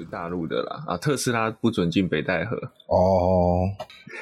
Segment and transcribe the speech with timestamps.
[0.00, 2.56] 是大陆的啦啊，特斯拉不准进北戴河
[2.88, 3.68] 哦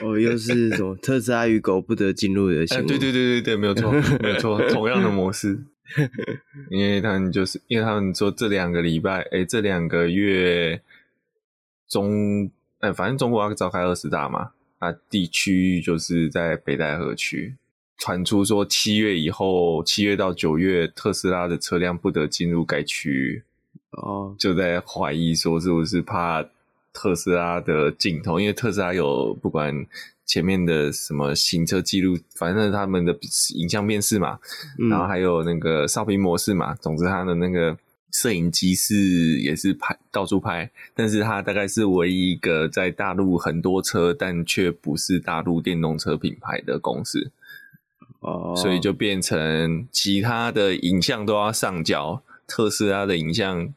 [0.02, 2.84] 哦，又是什么特斯拉与狗不得进入的新闻？
[2.84, 3.90] 哎，对对对对对，没有错，
[4.20, 5.58] 没有错，同样的模式。
[6.70, 10.82] 因为他们就是因为他们说这两个礼拜，哎，这两个月
[11.88, 12.50] 中，
[12.80, 14.50] 哎，反正中国要召开二十大嘛，
[14.80, 17.56] 啊，地区就是在北戴河区，
[17.96, 23.42] 传出说七月以后，七月到九月，特斯拉的车辆不得进入该区域。
[23.90, 26.44] 哦，就在怀疑说是不是怕
[26.92, 29.86] 特斯拉的镜头，因为特斯拉有不管
[30.26, 33.18] 前面的什么行车记录，反正他们的
[33.54, 34.38] 影像辨识嘛，
[34.78, 37.76] 嗯、然后还有那个哨兵模式嘛，总之他的那个
[38.12, 47.30] 摄影机是也是拍到处拍，但是它大概是唯一一个在大陆很多车，但却不是大陆电动车品牌的公司。
[48.20, 53.72] 哦，所以就变成其他的影像都要上交，特斯拉的影像。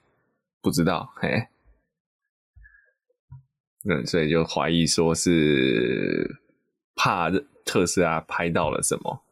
[0.63, 1.47] 不知道，嘿，
[3.83, 6.39] 嗯所以就怀疑说是
[6.95, 7.31] 怕
[7.65, 9.23] 特斯拉拍到了什么，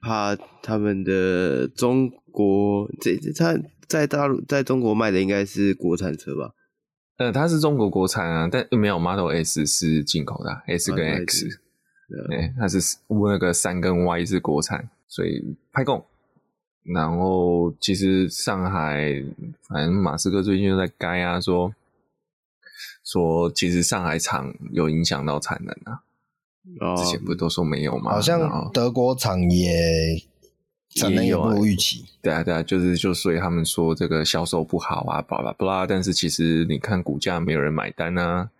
[0.00, 6.54] 怕他们的中国这他在大陆在中国卖的应该是国产车吧？
[7.18, 11.46] 呃，它是中国国产啊，但没有 Model S 是进口的，S 跟 X，
[12.30, 12.78] 对，它是
[13.08, 16.02] 那个三跟 Y 是国产，所以拍供。
[16.84, 19.24] 然后，其实上海，
[19.62, 21.74] 反正马斯克最近又在该啊，说
[23.02, 26.02] 说其实上海厂有影响到产能啊。
[26.80, 28.10] 哦，之前不都说没有吗？
[28.12, 30.22] 好像德国厂也
[30.90, 32.04] 产能有不如预期。
[32.20, 35.86] 对啊，对啊，就是就所以他们说这个销售不好啊，巴拉巴拉。
[35.86, 38.50] 但是其实你看股价，没有人买单啊。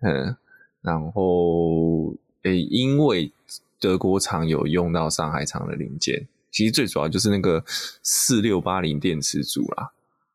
[0.00, 0.36] 嗯，
[0.82, 3.32] 然后诶，因为
[3.80, 6.28] 德国厂有用到上海厂的零件。
[6.56, 7.62] 其实最主要就是那个
[8.02, 9.90] 四六八零电池组啦，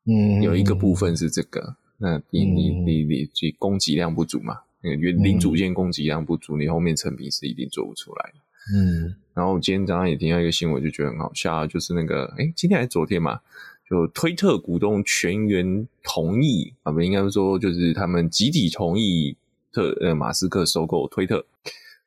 [0.06, 8.38] 嗯，有一个部分是这个，那你你你你供给量不足嘛，那个原零组件供给量不足，你后面成品是一定做不出来的，
[8.72, 9.16] 嗯。
[9.34, 13.40] 然后今天早上也听到一个新闻，就觉得很好笑，就是那个诶今天还是昨天嘛，
[13.90, 19.36] 就推特股东全员同意啊，不应该说就是他们集体同意
[19.72, 21.44] 特呃马斯克收购推特。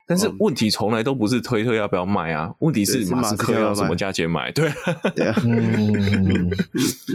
[0.08, 4.52] 但是问题从来都不是推特要不要卖啊，问题是马斯克要什么价钱买？
[4.52, 4.70] 对，
[5.16, 5.34] 对啊，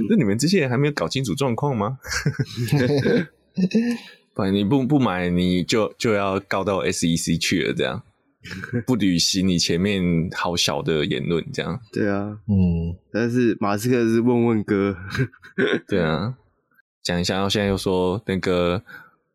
[0.09, 1.97] 那你们这些人还没有搞清楚状况吗？
[4.35, 8.03] 不然你不不买，你就就要告到 SEC 去了，这样
[8.85, 11.79] 不履行你前面好小的言论，这样。
[11.93, 14.97] 对啊，嗯，但是马斯克是问问哥，
[15.87, 16.35] 对啊，
[17.01, 18.83] 讲一下，然后现在又说那个。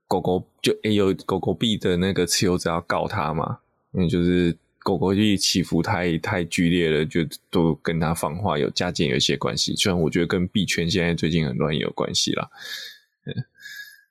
[0.08, 3.58] 狗狗就也、欸、有狗狗币的那个持有者要告他嘛，
[3.92, 9.74] 因为就是狗狗币起伏太太剧烈了，就都跟他放话有加减有一些关系。
[9.74, 12.48] 虽然我觉得跟币圈现在最近很乱也有关系啦。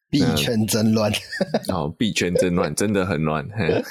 [0.09, 1.11] 币圈真乱，
[1.69, 3.47] 哦，币圈真乱，真的很乱。
[3.49, 3.81] 嘿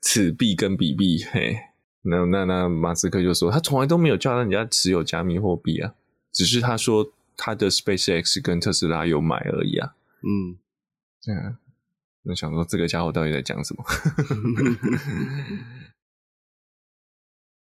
[0.00, 1.56] 此币跟彼币，嘿，
[2.02, 5.92] 那那那马斯克就说他从来都没有叫人家持有加密货币啊，
[6.32, 9.94] 只是他说他的 SpaceX 跟特斯拉有买而已啊。
[10.22, 10.56] 嗯。
[11.28, 11.58] 对啊，
[12.22, 13.84] 我想说这个家伙到底在讲什么？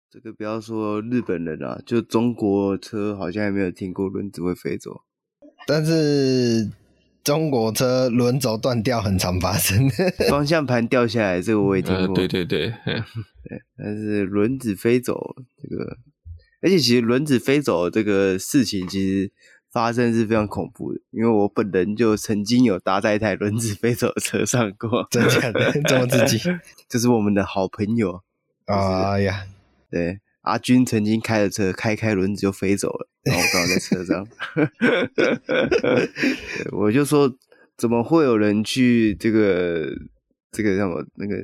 [0.09, 5.01] 这个不要说日本人啊，就中国车好像还没有听过轮子会飞走，
[5.67, 6.71] 但是
[7.21, 9.89] 中国车轮轴断掉很常发生，
[10.29, 12.07] 方向盘掉下来这个我也听过。
[12.07, 13.03] 呃、对对对，对，
[13.75, 15.97] 但是轮子飞走这个，
[16.61, 19.33] 而且其实轮子飞走这个事情其实。
[19.71, 25.71] 发生是非常恐怖的，因为我本人就曾经有搭在一台轮子飞走的车上过，真的假的？
[25.87, 26.39] 这么刺激？
[26.87, 28.21] 这是我们的好朋友
[28.65, 29.45] 啊呀，
[29.91, 34.27] 对，阿军曾经开着车，开开轮子就飞走了，然后我刚好在车上，
[36.73, 37.31] 我就说，
[37.77, 39.87] 怎么会有人去这个
[40.51, 41.35] 这个什么那个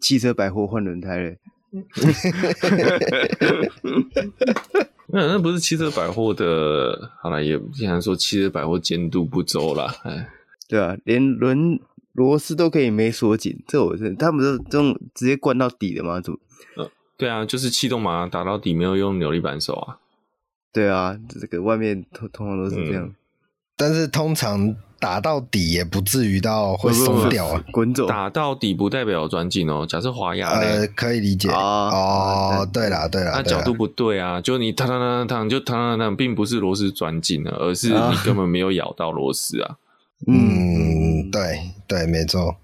[0.00, 1.38] 汽车百货换轮胎嘞？
[5.08, 9.94] 那那不是汽车百货的，好了，也经常说汽车百货监督不周啦。
[10.04, 10.28] 哎，
[10.68, 11.80] 对啊，连轮
[12.12, 16.20] 螺丝都可以没锁紧，这我是他们是这种直接灌到底的吗？
[16.20, 16.38] 怎么？
[16.76, 19.98] 嗯，对啊，就是气动马打到底，没有用扭力扳手啊。
[20.72, 23.14] 对啊，这个外面通通常都是这样，嗯、
[23.76, 24.76] 但是通常。
[25.02, 28.06] 打到底也不至于到会松掉啊，滚走。
[28.06, 31.90] 打到底不代表钻进哦，假设滑压呃，可以理解哦。
[31.92, 39.74] 哦，对了对了，那角度不对啊，就你烫烫烫烫就烫烫烫，并不是螺丝钻进了，而是你根本没有咬到螺丝啊。
[40.28, 42.54] 嗯，对对，没错。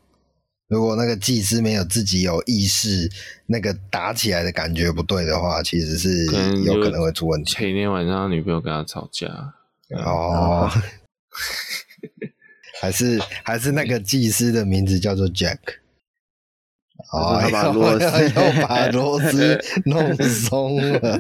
[0.69, 3.11] 如果那个技师没有自己有意识，
[3.47, 6.25] 那个打起来的感觉不对的话，其实是
[6.63, 7.53] 有可能会出问题。
[7.53, 9.27] 前一天晚上女朋友跟他吵架，
[10.05, 10.71] 哦。
[12.81, 15.59] 还是还是那个技师的名字叫做 Jack。
[17.13, 18.05] 哦，他把螺丝
[18.35, 21.01] 又把螺丝弄松了。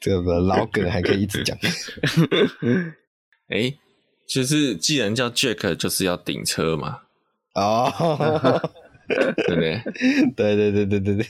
[0.00, 1.58] 这个老梗还可以一直讲。
[3.48, 3.74] 哎，
[4.28, 7.00] 就是既然叫 Jack，就是要顶车嘛。
[7.54, 7.90] 哦，
[9.08, 9.82] 对不对？
[10.36, 11.26] 对对对对对对。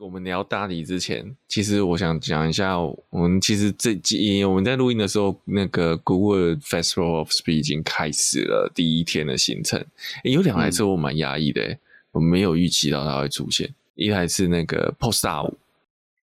[0.00, 9.84] 我们聊大理之前，其实我想讲一下，我们其实这几我们在录音的时候，那个 Google Festival of Speed 已经开始了第一天的行程。
[10.24, 11.78] 诶有两台车我蛮压抑的，嗯、
[12.12, 13.74] 我没有预期到它会出现。
[13.96, 15.54] 一台是那个 Polestar 5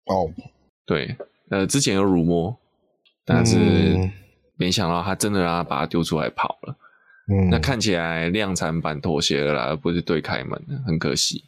[0.05, 0.33] 哦，
[0.85, 1.15] 对，
[1.49, 2.55] 呃，之前有 rumor，
[3.25, 4.09] 但是
[4.55, 6.75] 没想到他真的让他把它丢出来跑了。
[7.27, 11.43] 嗯，那看起来量产版妥协了啦，而不是对开门，很可惜。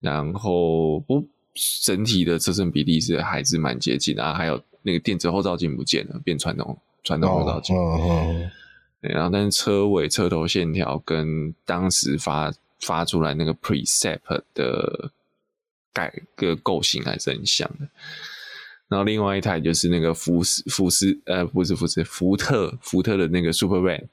[0.00, 1.28] 然后不。
[1.54, 7.76] 整体的车身比例是还是蛮接近的啊，还有那个电子后照镜不见了，变传统传统后照镜。
[9.00, 15.10] 然后但是车尾车头线条跟当时发发出来那个 Precept 的
[15.92, 17.88] 改个构型还是很像的。
[18.88, 24.04] 然后另外一台就是那个福斯福斯呃不是福斯福特福特的那个 Super Van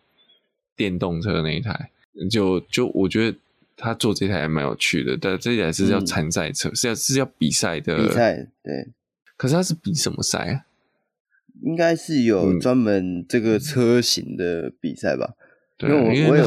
[0.76, 1.90] 电动车那一台，
[2.30, 3.38] 就就我觉得。
[3.80, 8.88] 他做这台还蛮有趣的，但这台是要参赛车，嗯、是要是要比赛的比赛，对。
[9.38, 10.66] 可是他是比什么赛啊？
[11.64, 15.34] 应该是有专门这个车型的比赛吧？
[15.78, 16.44] 对、嗯，因为我有，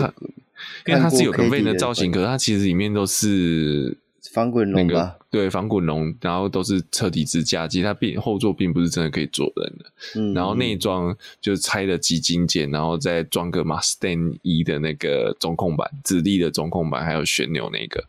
[0.86, 3.96] 因为它是有 convey 的造型，可是它其实里面都是。
[4.30, 9.92] 翻滚龙吧，对，仿滚龙，然后都是车底支架，其实它并后座并不是真的可以坐人的。
[10.20, 18.04] 嗯，然后内装就拆了几金件，然后再装个 Mustang 一的那个中控板，直立的中控板，还有旋钮那个。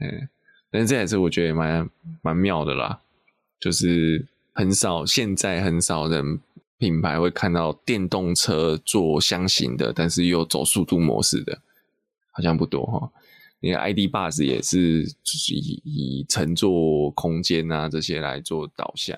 [0.00, 0.28] 嗯，
[0.68, 1.88] 但是这台车我觉得也蛮
[2.22, 2.98] 蛮妙的啦，
[3.60, 6.40] 就是很少现在很少人
[6.76, 11.60] 品牌会看到电动车做箱型的，但是又走速度模式的，
[12.32, 13.12] 好像不多哈。
[13.64, 14.10] 你的 ID.
[14.10, 19.16] Buzz 也是，就是以以乘坐空间啊这些来做导向。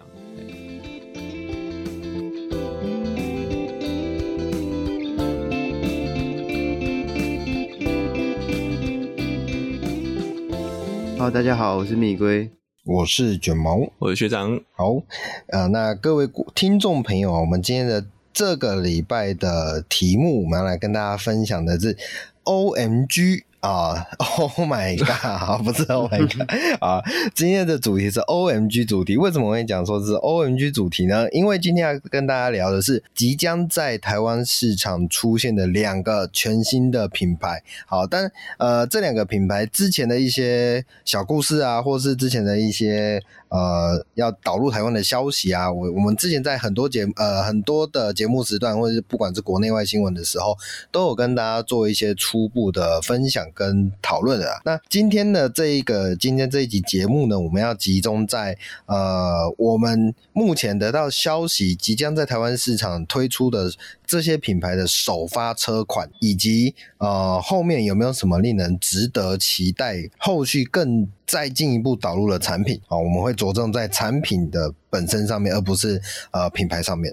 [11.17, 12.51] 好，大家好，我是米龟，
[12.85, 14.61] 我是卷毛，我是学长。
[14.73, 15.03] 好，
[15.47, 21.97] 呃，那各位听众朋友，我们今天的这个礼拜的题目，我们要来跟大家分享的是
[22.45, 23.45] OMG。
[23.65, 25.65] 啊、，Oh my god！
[25.65, 26.83] 不是 Oh my god！
[26.83, 27.03] 啊，
[27.35, 29.17] 今天的主题是 OMG 主题。
[29.17, 31.27] 为什么我会讲说是 OMG 主题呢？
[31.31, 37.63] 因为今天要跟大家聊的是即将在台湾市场出现的两个全新的品牌。
[37.87, 43.23] 好，但呃，这两个品牌之前的一些小故事啊，或是之前的一些。
[43.51, 50.57] 呃，要导入台湾的消息啊，我我们之前在很多节呃很多的节目时段，或者是不管是国内外新闻的时候，
[50.91, 54.61] 都有跟大家做一些初步的分享跟讨论的啊。
[54.65, 63.71] 那今天的这一个今天这一集节目呢，我们要集中在呃我们目前得到消息，即将在台湾市场推出的
[64.07, 71.09] 这些品牌的首发车款，以及呃后面有没有什么令人值得期待，后续更。
[71.27, 75.99] 再进一步导入的产品啊，我们会着重在产品的本身上面，而不是
[76.33, 77.13] 呃品牌上面。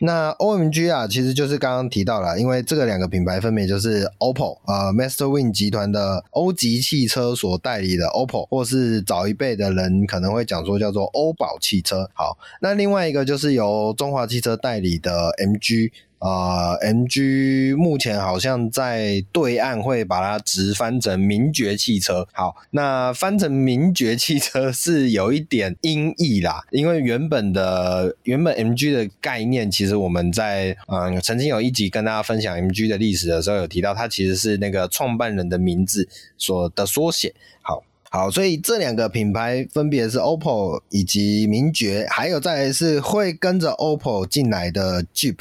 [0.00, 12.08] 那 OMG 啊，其实就是刚刚提到了，因为这个两个品牌分别就是 OPPO 啊、呃、，Master Win 集团的欧吉汽车所代理的 OPPO，或是早一辈的人可能会讲说叫做欧宝汽车。
[12.14, 15.90] 好，那另外一个就是由中华汽车代理的 MG。
[16.18, 22.26] 啊、呃，MG 目前好像在对岸会把它直翻成名爵汽车。
[22.32, 37.32] 好，那翻成名爵汽车是有一点音译啦，因为原本的原本 MG 的概念，其实我们在嗯、呃、曾经有一集跟大家分享 MG 的历史的时候，有提到它其实是那个创办人的名字所的缩写。
[37.62, 45.36] 好好，所以这两个品牌分别是 OPPO 以及名爵，还有再来是会跟着 OPPO 进来的 Jeep。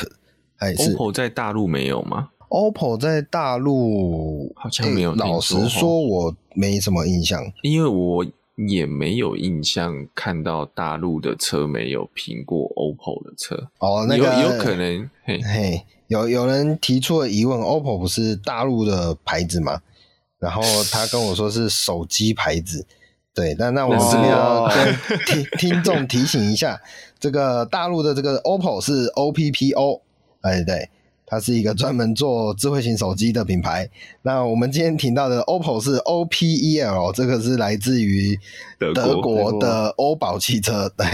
[0.58, 5.18] 还是 OPPO 在大陆没有吗？OPPO 在大陆好像没有、欸。
[5.18, 13.70] 老实说，我没什么印象，因为我也没有印象看到大陆的车没有评过 OPPO 的车。
[13.80, 19.82] 哦，那个有有可能，嘿，嘿，有有人提出了疑问，OPPO 不是大陆的牌子吗？
[20.40, 20.62] 然后
[20.92, 22.86] 他跟我说是手机牌子。
[23.34, 24.96] 对，那那我们这边要跟
[25.26, 26.82] 听听众提醒一下，
[27.20, 30.02] 这个大陆的这个 OPPO 是 OPPO。
[30.42, 30.90] 哎，对，
[31.26, 33.90] 它是一个 专门做智慧型手机的品牌。
[34.22, 38.38] 那我们今天听到的 OPPO 是 O P E L，这个是来自于
[38.94, 40.92] 德国的欧宝汽车。
[40.96, 41.06] 对，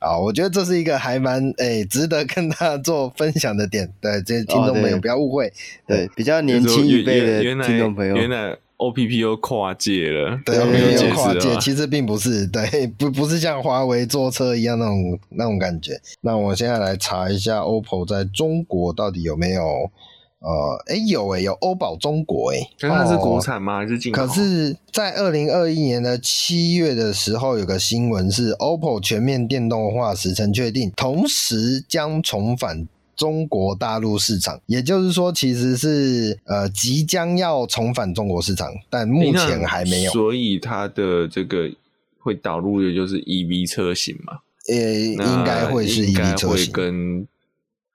[0.00, 3.92] 啊，我觉得这是一个还蛮诶、欸、值得跟大家做分享的点。
[4.00, 5.52] 对，这些听众朋友不要误会、哦
[5.86, 8.16] 对，对，比较年轻一辈的听众朋友。
[8.16, 16.00] 原来 O P P 又跨界了，对，没有跨界，其实并不是，对，不不是像华为坐车一样那种那种感觉。
[16.22, 19.62] 那我现在来查一下，OPPO 在中国到底有没有？
[20.40, 23.78] 呃，哎，有哎，有欧宝中国哎，可是它是国产吗？
[23.78, 24.24] 还是进口？
[24.24, 32.86] 可是，在二零二一年的七月的时候，有个新闻是 OPPO 全面电动化时程确定，同时将重返。
[33.18, 40.12] 中国大陆市场，也就是说，其实是呃即将要重返中国市场，但目前还没有。
[40.12, 41.68] 所以它的这个
[42.20, 44.38] 会导入的就是 EV 车型嘛？
[44.68, 47.26] 呃，应该会是 EV 车型，跟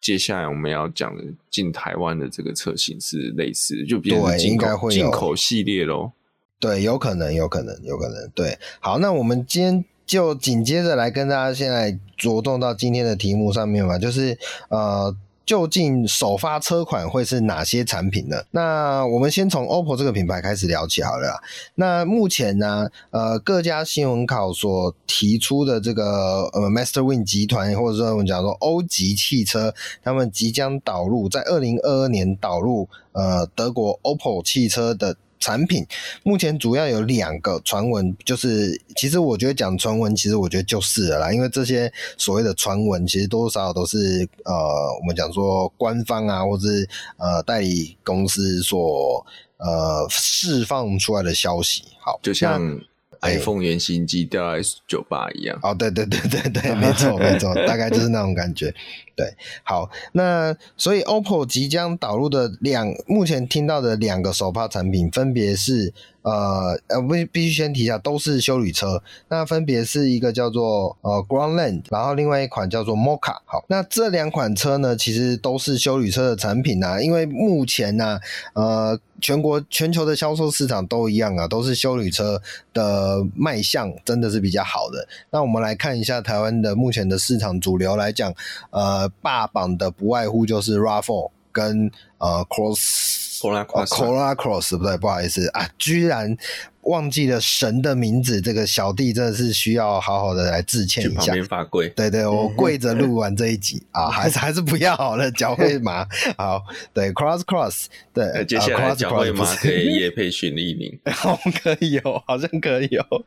[0.01, 6.11] 接下来我们要讲的进台湾的这个车型是类似的，就变成进口进口系列喽。
[6.59, 8.29] 对，有可能，有可能，有可能。
[8.35, 9.85] 对，好，那我们今天。
[10.13, 14.37] 就紧接着来跟大家现在着重到今天的题目上面吧，就是
[14.69, 15.11] 呃，
[15.43, 18.37] 究竟首发车款会是哪些产品呢？
[18.51, 21.41] 那我们先从 OPPO 这个品牌开始聊起好了。
[21.73, 35.15] 那目前呢，呃，各家新闻考所提出的这个呃 Master Win 集团，或者说我们讲说欧吉汽车，他们即将导入在二零二二年导入呃德国 OPPO 汽车的。
[35.43, 35.85] 产品
[36.23, 44.53] 目前主要有两个传闻，就是其实我觉得讲传闻，其实我觉得就是了啦，因为这些所谓的传闻，其实多多少少都是呃，
[45.01, 49.25] 我们讲说官方啊，或是呃代理公司所
[49.57, 51.83] 呃释放出来的消息。
[51.99, 52.79] 好，就像。
[53.23, 58.73] iPhone 原型机掉在酒吧一样哦，对对对对对，没错 没错，大概就是那种感觉。
[59.15, 59.31] 对，
[59.63, 69.01] 好，那所以 OPPO 即将导入的两，目前听到的两个首发产品，分别是呃呃，必必须先提一下，都是休旅车。
[69.29, 73.37] 那分别是一个叫做呃 Groundland，然后另外一款叫做 Mocha。
[73.45, 78.19] 好，那这两款车呢，其实都是休旅车的产品呐、因为目前呢、
[78.53, 78.99] 呃。
[79.21, 82.41] 全国全球的销售市场都一样啊，都是休旅车
[82.73, 85.07] 的卖相真的是比较好的。
[85.29, 88.33] 那我们来看一下台湾的目前的市场主流来讲，
[88.71, 96.35] 呃，霸榜的不外乎就是 RAV4 跟呃 Cross Corolla Cross Corolla Cross 不对，不好意思啊，居然。
[96.83, 101.21] 忘记了神的名字，这个小弟真的是需要好好的来致歉一下。
[101.21, 101.87] 旁边罚跪。
[101.87, 106.05] 对对，我 跪着录完这一集啊， 还是还是不要好了，脚会麻。
[106.37, 106.61] 好，
[106.93, 113.23] 对，Cross Cross，对，接下来脚会麻可以业配循利宁， 好可以哦，好像可以哦。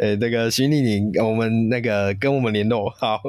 [0.00, 2.90] 诶，那个徐丽宁，我们那个跟我们联络。
[2.98, 3.20] 好，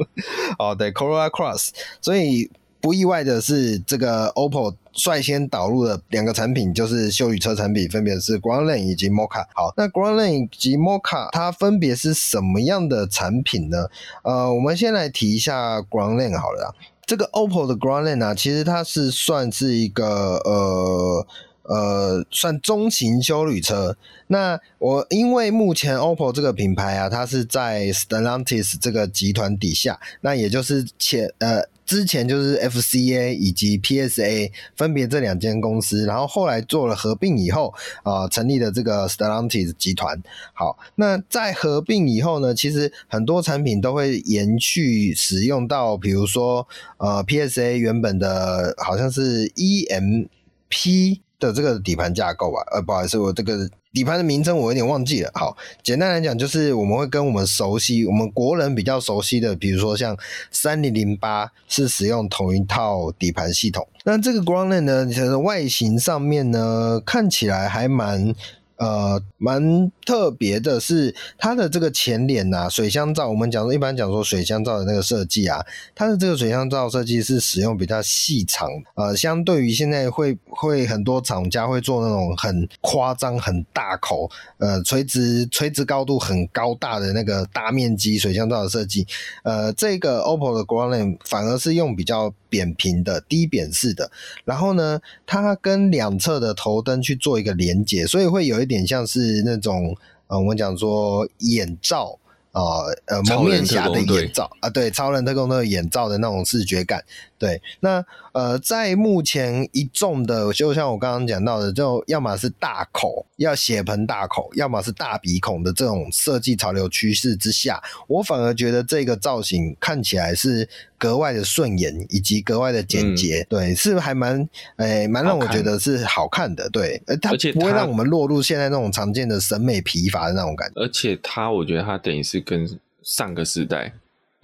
[0.58, 1.70] 哦，对，Corolla Cross，
[2.02, 2.50] 所以。
[2.80, 9.46] 不意外的是，这个 OPPO 率先导入的两个产品就是休旅车产品，分别是 Groundland 以及 Mocha。
[9.54, 13.88] 好，那 Groundland 以及 Mocha 它分别是什么样的产品呢？
[14.24, 16.76] 呃，我们先来提一下 Groundland 好了。
[17.06, 21.28] 这个 OPPO 的 Groundland 啊，其实它是算是一个呃。
[21.70, 23.98] 呃，算中型休旅车。
[24.28, 40.22] 那我因为目前 OPPO 这个品牌啊，它是在 Stellantis 这个集团底下，那也就是前呃之前就是 FCA 以及 PSA 分别这两间公司，然后后来做了合并以后啊、呃，成立了这个 Stellantis 集团。
[40.54, 46.68] 好，那在合并以后呢，其实很多产品都会延续使用到，比如说
[46.98, 51.22] 呃 PSA 原本的好像是 EMP。
[51.40, 55.32] 的这个底盘架构吧，呃，不好意思，我这个底盘的名称我有点忘记了。
[55.34, 60.18] 好，简单来讲，就是我们会跟我们熟悉，我们国人比较熟悉的，比如说像
[60.52, 63.88] 三零零八是使用同一套底盘系统。
[64.04, 68.34] 那这个 Groundland 呢，其实外形上面呢，看起来还蛮。
[68.78, 75.66] 呃，蛮特别的是，它的这个前脸呐，水箱罩，我们讲一般讲说水箱罩的那个设计啊，
[75.96, 89.06] 它的这个水箱罩设计是使用比较细长，呃，相对于现在会会很多厂家会做那种很夸张、很大口，呃，垂直垂直高度很高大的那个大面积水箱罩的设计，
[89.44, 92.34] 呃，这个 OPPO 的 Groundland 反而是用比较。
[92.50, 94.12] 扁平的低扁式的，
[94.46, 99.96] 然后呢，它跟两侧的头灯去做一个连接，所以会有一点像是那种
[100.28, 102.18] 呃，我们讲说眼罩
[102.52, 107.04] 啊，呃，蒙面侠的眼罩啊，对，超人特工队的眼罩的那种视觉感。
[107.38, 120.68] 对，那呃，在目前一众的，就像我刚刚讲到的，就要么是大口，要血盆大口，要么是大鼻孔的这种设计潮流趋势之下，我反而觉得这个造型看起来是
[120.98, 127.16] 格外的顺眼，以及格外的简洁，嗯、对，是还蛮诶，蛮、欸、让我觉得是好看的，对，而。
[127.38, 132.66] 且它不会让我们落入现在那种常见的审美疲乏的那种感觉，而且它，我觉得它等于是跟
[133.04, 133.94] 上个时代。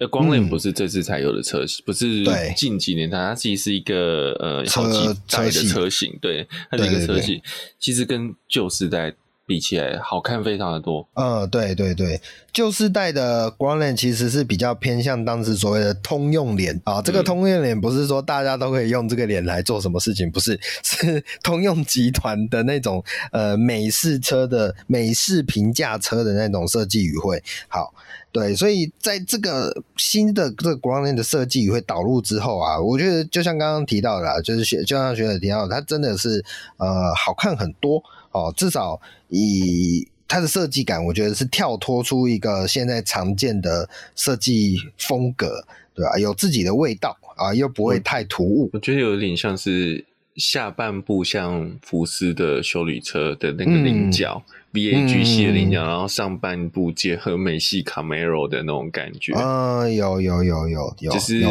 [0.04, 7.40] 呃，光链不是这次才有的车型，嗯、不是近几年它，它其实是一个呃好几代的车型，对，它是一个车型，
[7.78, 9.14] 其实跟旧时代
[9.46, 11.08] 比起来好看非常的多。
[11.14, 12.20] 嗯，对对对，
[12.52, 27.42] 旧时代的光链其实是比较偏向当时所谓的通用脸啊，这个通用脸不是说大家都可以用这个脸来做什么事情，不是，是通用集团的那种呃美式车的美式平价车的那种设计语汇。
[27.68, 27.94] 好。
[28.34, 36.44] 对，所以在这个新的这个 Groundland 的设计会导入之后啊，我觉得就像刚刚提到的啦，就是学就像学姐提到的，它真的是
[36.78, 45.64] 呃好看很多哦，至少以它的设计感，我觉得是跳脱出一个现在常见的设计风格，
[45.94, 46.18] 对吧？
[46.18, 48.68] 有自己的味道啊，又不会太突兀。
[48.72, 54.42] 我觉得有点像是下半部像福斯的修理车的那个菱角。
[54.48, 61.44] 嗯 B A G 系的领奖，嗯、然后上半部结合美系 Camaro 的那种感觉，啊，有有有有有，就是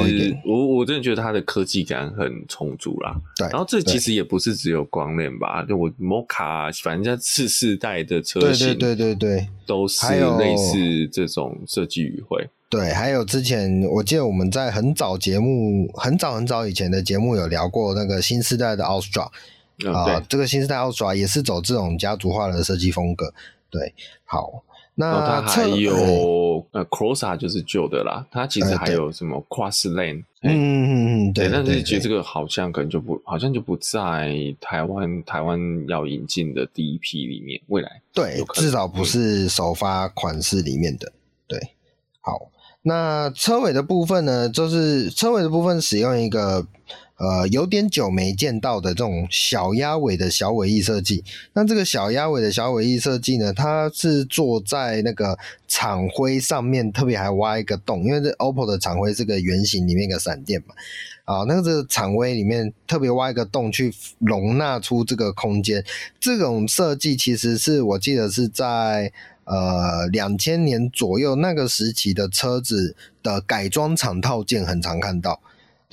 [0.45, 3.15] 我我真的觉得它的科技感很充足啦。
[3.37, 10.05] 对，然后这其实也不是只有光链吧，就我 Mocha，反正次世代的车型，对对对对对，都是
[10.37, 12.45] 类似这种设计语汇。
[12.69, 19.29] 对，还有之前我记得我们在很早节目，很早很早以前的节目有聊过那个新世代的 Austral。
[19.87, 23.33] 啊，呃、这个新世代 Ultra 也是走这种家族化的设计风格。
[23.69, 24.63] 对，好，
[24.93, 41.11] 那它还有呃，Corsa 就是旧的啦，它其实还有什么 Cross Lane，嗯嗯嗯，对，但是其实这个好像可能就不，好像就不在台湾台湾要引进的第一批里面，未来对，至少不是首发款式里面的。
[41.47, 41.59] 对，
[42.21, 42.51] 好，
[42.83, 46.67] 那车尾的部分呢，就是车尾的部分使用一个。
[47.23, 51.23] 呃，有点久没见到的这种小鸭尾的小尾翼设计。
[51.53, 60.75] 那这个小鸭尾的小尾翼设计呢，它是做在那个厂徽上面，特别还挖一个洞，因为这 OPPO 的厂徽是个圆形，里面一个闪电嘛。
[61.23, 65.81] 啊，那个厂徽里面特别挖一个洞去容纳出这个空间。
[66.19, 69.13] 这种设计其实是我记得是在
[69.45, 75.39] 呃两千年左右那个时期的车子的改装厂套件很常看到。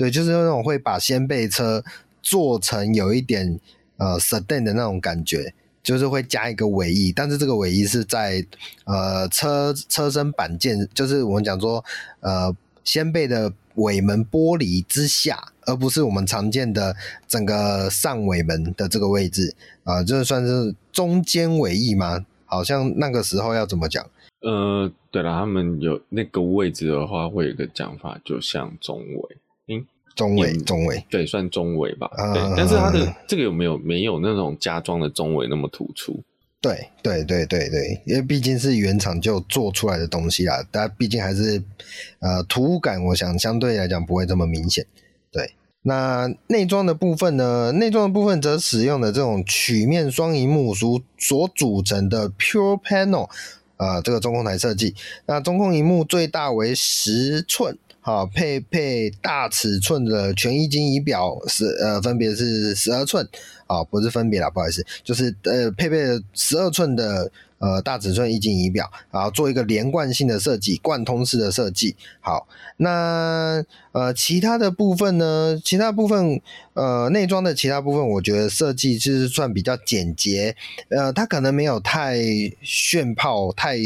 [0.00, 1.84] 对，就是那种会把掀背车
[2.22, 3.60] 做成有一点
[3.98, 8.42] 呃 sedan 的那种感觉，就是会加一个尾翼，但是这个尾翼是在
[8.84, 11.84] 呃车车身板件，就是我们讲说
[12.20, 16.96] 呃掀背的尾门玻璃之下，而不是我们常见的
[17.28, 22.24] 整个上尾门的这个位置啊、就是算是中间尾翼吗？
[22.46, 24.02] 好像那个时候要怎么讲？
[24.40, 29.36] 呃，对了，他们有那个位置的话，会有一个讲法，就像中尾。
[29.70, 32.10] 嗯，中尾中尾，对，算中尾吧。
[32.12, 36.20] 啊、对，但是它的这个有没有没有那种加装的中尾那么突出？
[36.60, 41.62] 对，对，对，对，对，因为毕竟是原厂就做出来的东西啦，但毕竟还是
[42.18, 44.84] 呃突兀感，我想相对来讲不会这么明显。
[45.32, 47.72] 对，那内装的部分呢？
[47.72, 53.24] 内装的部分则使用的这种曲面双荧幕所所组成的 Pure Panel
[53.76, 54.94] 啊、呃，这个中控台设计。
[55.24, 57.78] 那中控荧幕最大为十寸。
[58.00, 63.28] 好，配配大尺寸的全液晶仪表是呃，分别是十二寸，
[63.66, 65.98] 啊，不是分别啦，不好意思，就是呃，配备
[66.34, 67.30] 十二寸的。
[67.60, 71.94] 呃，大尺寸液晶仪表，然后做一个连贯性的设计，贯通式的设计。
[72.18, 75.60] 好，那呃，其他的部分呢？
[75.62, 76.40] 其他部分，
[76.72, 80.56] 呃，内装的其他部分，我觉得设计就是算比较简洁。
[80.88, 82.16] 呃，它可能没有太
[82.62, 83.76] 炫炮、太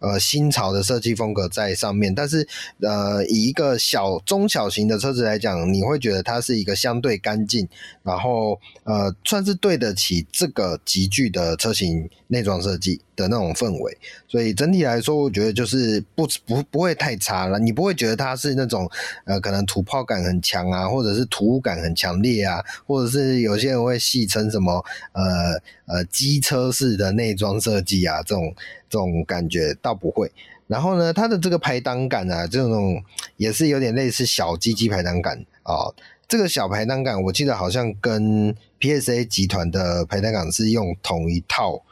[0.00, 2.46] 呃新潮的设计风格在上面，但是
[2.80, 7.68] 呃，以一个小中小型的车子来讲，你会觉得它是一个相对干净，
[8.02, 17.58] 然后呃，算是对得起这个级距的车型内装设计的那种氛围，所以整体来说，我觉得就是不不不会太差了。
[17.58, 18.90] 你不会觉得它是那种
[19.24, 25.60] 呃，可能土炮感很强啊，或者是土感很强烈啊，或者是有些人会戏称什么呃
[25.90, 28.54] 呃机车式的内装设计啊，这种
[28.88, 30.30] 这种感觉倒不会。
[30.66, 33.02] 然后呢，它的这个排档杆啊，这种
[33.36, 35.92] 也是有点类似小鸡鸡排档杆啊。
[36.28, 41.82] 这个小排档杆，我记得好像跟 PSA 集团的排档杆是用同一套。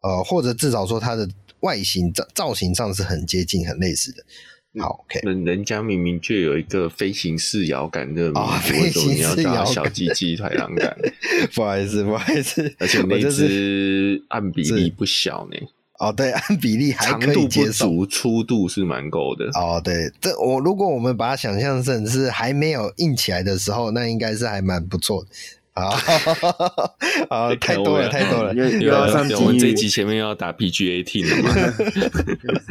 [0.00, 1.26] 呃，或者至少说它的
[1.60, 4.22] 外形造造型上是很接近、很类似的。
[4.78, 5.20] 好，OK。
[5.22, 10.96] 人人家明明就有一个飞行式摇杆的名哦字，为什么你要叫小鸡鸡排档杆？
[11.54, 15.56] 不好意思，不好意思，而且那只按比例不小呢。
[16.00, 17.86] 哦，对， 按比例还长度不可以接受。
[17.86, 19.46] 足，粗度是蛮够的。
[19.54, 25.28] 哦，对，这我如果我们把它想象成是还没有硬起来的时候，那应该是还蛮不错的。
[25.74, 25.90] 啊，
[27.28, 28.54] 啊，太多了，太多了。
[28.54, 31.50] 因为又要要上我们这一集前面要打 PGA T 了嘛？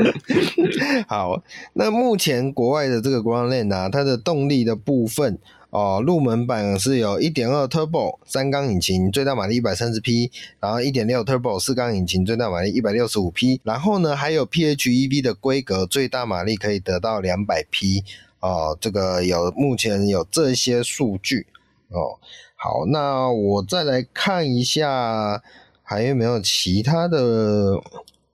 [1.08, 5.38] 好，那目前国外的这个 Groundland 啊，它的动力的部分
[5.70, 18.06] 哦，入门版是有1.2 Turbo 三缸引擎，最大马力130匹，然后1.6 Turbo 四缸引擎，最大马力165匹，然后呢还有 PHEV 的规格，最大马力可以得到200匹
[18.40, 21.48] 哦，这个有目前有这些数据
[21.90, 22.18] 哦。
[22.64, 25.44] 好，那我再来看一下，
[25.84, 27.78] 还有没有其他的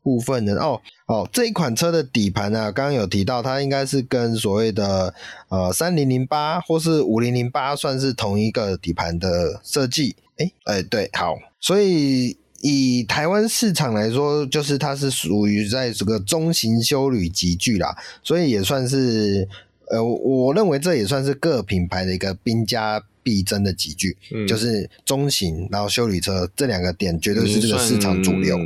[0.03, 0.53] 部分呢？
[0.59, 5.11] 哦哦，这一款车的底盘呢、啊，刚刚有提到，它应该是跟所谓的
[5.47, 10.15] 呃三零零八或是五零零八算是同一个底盘的设计。
[10.37, 19.47] 哎哎，对，好，所以以台湾市场来说，就是它是属于在这个中型休旅级距啦，所以也算是
[19.89, 28.58] 呃，我认为这也算是各品牌的一个兵家必争的几句，嗯就是中型，然后修理车这两个点绝对是这个市场主流。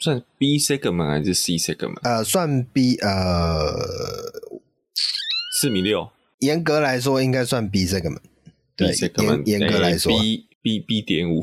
[0.00, 1.98] 算 B segment 还是 C segment？
[2.02, 3.74] 呃，算 B，呃，
[5.60, 8.20] 四米六严格来说应该算 B segment。
[8.76, 11.42] 对，严严格来说欸，B B B 点五，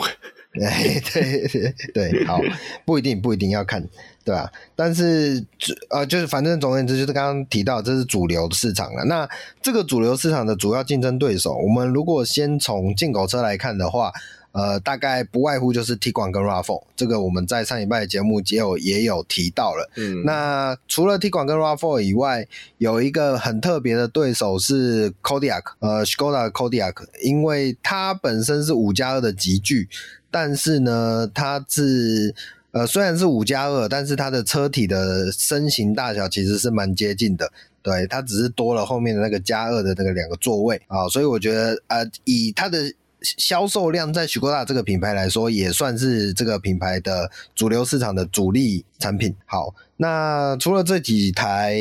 [0.63, 2.39] 哎，对对对，好，
[2.85, 3.81] 不一定不一定要看，
[4.23, 4.51] 对吧？
[4.75, 5.43] 但是
[5.89, 9.03] 呃，就是反正总而言之，就是刚刚提到这是主流市场了。
[9.05, 9.27] 那
[9.61, 14.11] 这个主流市场的主要竞争对手，我们如果先从进口车来看的话。
[14.55, 19.91] 呃，大概不外乎就是 Tiguan 跟 RAV4，这个我们在上礼拜的节目也有也有提到了。
[19.97, 29.89] 嗯，那除了 Tiguan 跟 RAV4 以外，有一个很特别的对手是 Kodiak，呃，Skoda Kodiak，因为它本身是五加二的级距，
[30.35, 32.35] 但是呢，它是
[32.71, 37.49] 呃虽然是五加二，但是它的车体的身形大小其实是蛮接近的。
[37.81, 42.79] 对，它只是多了后面的那个加二的那个两个座位啊，所以我觉得呃，以它的
[43.21, 49.33] 销售量在 Skoda 这个品牌来说，也算是这个品牌的主流市场的主力产品。
[49.45, 51.79] 好，那除了这几台，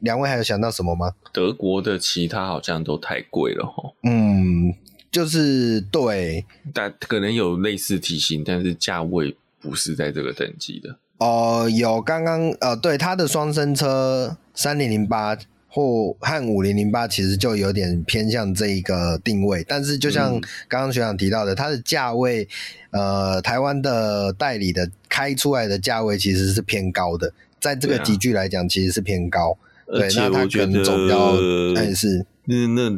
[0.00, 1.14] 两位还有想到什么吗？
[1.32, 3.94] 德国的其他好像都太贵了哈。
[4.02, 4.74] 嗯，
[5.16, 10.90] 就是对，但可能有类似体型，但是价位不是在这个等级的。
[11.16, 15.38] 哦、呃，有刚刚呃，对，它的双生车三零零八。
[15.68, 22.48] 或和五零零八其实就有点偏向这一个定位，但是就像刚刚学长提到的，它的价位，
[22.92, 29.58] 呃，台湾的代理的开出来的价位其实是偏高的，在这个级距来讲，其实是偏高。
[29.86, 31.36] 对，那它可能走比较，
[31.74, 32.90] 但是那那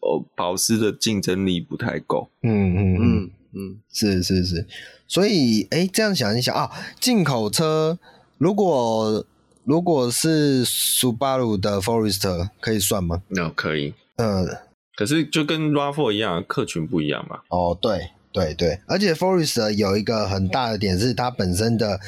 [0.00, 2.28] 哦，保时的竞争力不太够。
[2.42, 4.66] 嗯嗯嗯嗯嗯，是是是，
[5.06, 7.98] 所以哎，这样想一想啊，进口车
[8.38, 9.24] 如果。
[9.66, 13.22] 如果是 Subaru 的 Forester 可以算吗？
[13.28, 14.46] 那、no, 可以，嗯，
[14.94, 17.40] 可是就跟 RAV4 一样，客群不一样嘛。
[17.48, 21.98] 哦，对对对，而且 Forester 有一个很大的点是它本身的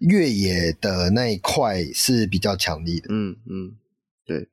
[0.00, 3.06] 越野的那一块是比较强力的。
[3.10, 3.76] 嗯嗯，
[4.26, 4.48] 对对，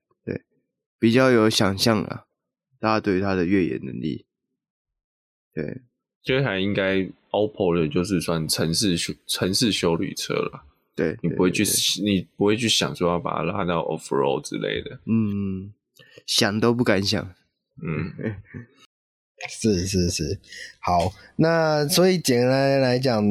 [1.03, 2.23] 比较有想象啊，
[2.79, 4.25] 大家对于它的越野能力，
[5.53, 5.81] 对，
[6.23, 6.99] 这台应该
[7.31, 10.63] OPPO 的就是算城市修城市修旅车了。
[10.95, 11.65] 对，你不会去，
[12.01, 15.73] 你不会去想说要把它拉到 off road 之类的，嗯，
[16.25, 17.21] 想都不敢想，
[17.85, 18.13] 嗯，
[19.49, 20.39] 是是是，
[20.79, 23.21] 好，那所以简单来讲，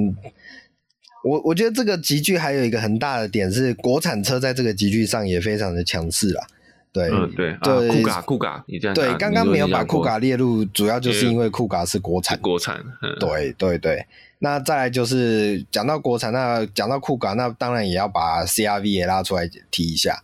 [1.24, 6.46] 我我觉得这个级距还有一个很大的点是，国产车在这个级距上也非常的强势啦。
[6.92, 14.04] 对，嗯，对，对，酷卡酷卡，你这样对，刚刚没有把酷卡列入，主要就是因为酷卡是国产，国产，嗯、对对对。
[14.40, 20.22] 那再来就是讲到国产，那讲到酷卡，那当然也要把 CRV 也拉出来提一下，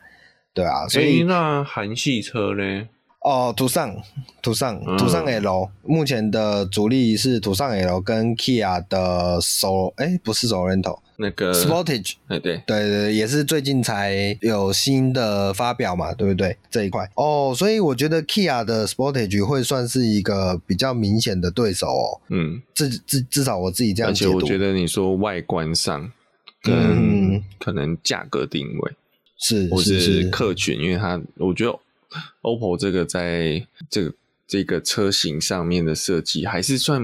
[0.52, 0.86] 对啊。
[0.88, 2.88] 所以、欸、那韩系车呢？
[3.20, 3.96] 哦，途尚，
[4.42, 16.56] 途尚，途尚 L，目前的主力是途尚 L 跟 Kia 的 Sol，哎，不是 Sorento，那个 Sportage，哎，对，对对，也是最近才有新的发表嘛，对不对？
[16.70, 22.20] 这一块哦，所以我觉得 Kia 的 Sportage 会算是一个比较明显的对手哦。
[22.28, 24.30] 嗯，至至至少我自己这样解读。
[24.30, 26.10] 而且我觉得你说外观上
[26.62, 28.92] 跟可能价格定位
[29.38, 31.78] 是、嗯、或是是客群，因为它我觉得。
[32.40, 34.14] OPPO 这个在这个
[34.46, 37.02] 这个车型上面的设计还是算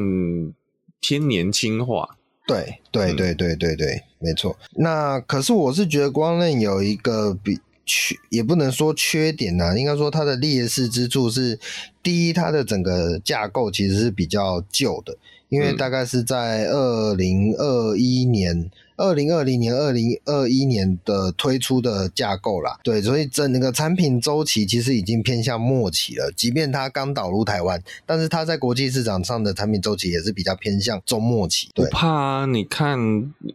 [0.98, 2.16] 偏年轻化。
[2.46, 4.56] 对对对对对对，没错。
[4.76, 11.58] 那可是我是觉得 Groundland 有一个比缺也不能说缺点呐、啊，应该说它的劣势之处是，
[12.02, 15.16] 第一，它的整个架构其实是比较旧的，
[15.48, 18.70] 因为大概是在二零二一年。
[18.96, 26.32] 二零二零年、二零二一年的推出的架构啦，对，所以整个产品周期其实已经偏向末期了。
[26.36, 31.68] 即便它刚导入台湾，但是它在国际市场上的产品周期也是比较偏向中末期。
[31.74, 32.98] 对，怕啊，你看，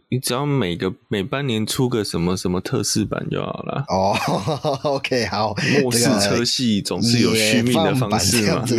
[0.10, 3.86] 你只要每个每半年出个什么什么特试版就好了。
[3.88, 4.16] 哦，
[4.96, 8.66] OK，好，末世车系总是有续命的方式嘛。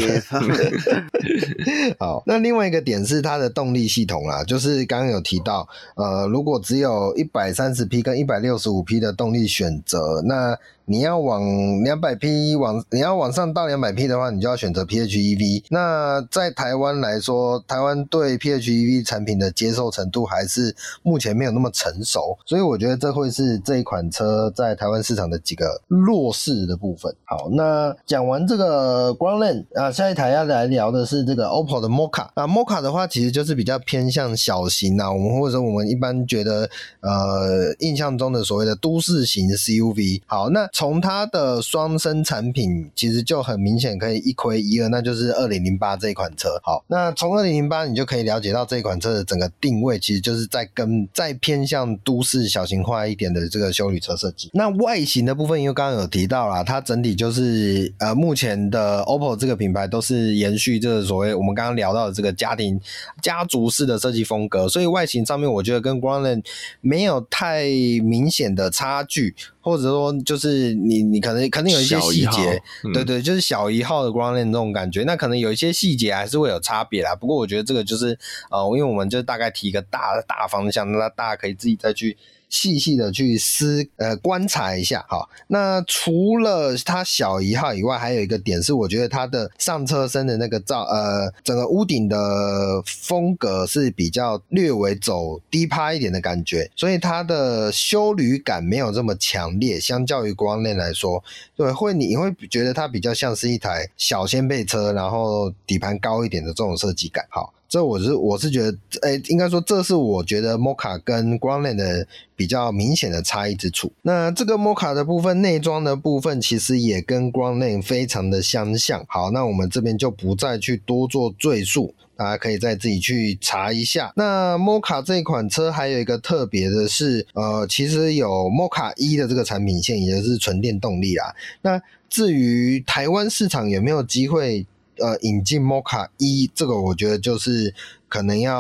[1.99, 10.59] 好，那另外一个点是它的动力系统啦，就是刚刚有提到，呃，如果果只有一百三十匹跟一百六十五匹的动力选择，那。
[10.85, 11.43] 你要往
[11.85, 15.65] 两百匹往，你要往上到两百匹的话，你就要选择 PHEV。
[15.71, 27.15] 那在台湾来说，台湾对 PHEV 产品的接受程度还是目前没有那么成熟，所以我觉得这会是这一款车在台湾市场的几个弱势的部分。
[27.25, 36.69] 好，那讲完这个 Grandland 啊，下一台要来聊的是这个 OPPO 的 MOKA 啊，MOKA 的话其实就是比较偏向小型啊，我们或者我们一般觉得
[37.01, 40.23] 呃印象中的所谓的都市型 CUV。
[40.27, 46.61] 好，那从它的双生产品其实就很明显可以一窥一二，那就是二零零八这款车。
[46.63, 54.51] 好，那从二零零八你就可以了解到这款车的整个定位，其实就是在跟再偏向都市小型化一点的这个休旅车设计。
[54.53, 62.81] 那外形的部分，因为刚刚有提到啦，它整体就是呃，目前的 OPPO 这个品牌都是延续这个所谓我们刚刚聊到的这个家庭
[63.21, 66.45] 家族式的设计风格，所以外形上面我觉得跟 Grandland
[66.81, 67.65] 没有太
[68.03, 69.35] 明显的差距。
[69.61, 77.15] 或者说，就是你你可能可能有一些细节，嗯、对对，就是小一号的 Grandland 那种感觉，那可能有一些细节还是会有差别啦。
[77.15, 78.19] 不过我觉得这个就是
[78.51, 82.17] 呃，因为我们就大概提一个大大方向，那大家可以自己再去。
[82.51, 101.23] 细细的去思呃观察一下，哈，那除了它小一号以外，还有一个点是，我觉得它的上车身的那个造呃整个屋顶的风格是比较略微走低趴一点的感觉，所以它的修旅感没有这么强烈，相较于光链来说，
[101.57, 107.55] 对，会你会觉得它比较像是一台小掀背车，然后底盘高一点的这种设计感，好。
[107.71, 112.05] 这我是我是觉得，诶，应该说这是我觉得 Mokka 跟 Grandland 的
[112.35, 113.93] 比较明显的差异之处。
[114.03, 119.05] 那这个 Mokka 的部分，内装的部分其实也跟 g r a n l a n d 非常的相像。
[119.07, 124.13] 好，那我们这边就不再去多做赘述，大家可以再自己去查一下。
[124.17, 131.33] 那 Mokka 这款车还有一个特别的是，呃，其实有 Mokka 一的这个产品线，也就是纯电动力啦。
[131.63, 134.67] 那至于台湾市场有没有机会？
[135.01, 137.75] 呃，引进 Mokka E 这个，我觉得就是
[138.09, 138.57] 可能要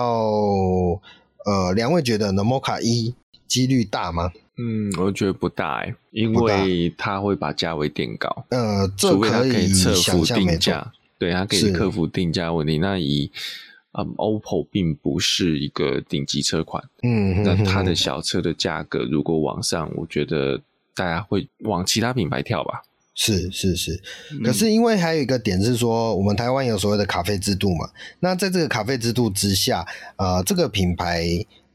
[1.44, 3.14] 呃，两位觉得呢，Mokka E
[3.46, 4.32] 几率大吗？
[4.56, 8.44] 嗯，我觉得不大诶，因为它会把价位垫高。
[8.50, 12.78] 呃，这可以克服定价，对，它可以克服定价问题。
[12.78, 13.30] 那以
[13.92, 20.60] 嗯，OPPO 并不是一个顶级车款，嗯，那它的小车的价格如果往上，我觉得
[20.94, 22.82] 大家会往其他品牌跳吧。
[23.22, 24.00] 是是是，
[24.42, 31.26] 可是因为还有一个点是说，我们台湾有所谓的卡费制度嘛，那在这个卡费制度之下，呃，这个品牌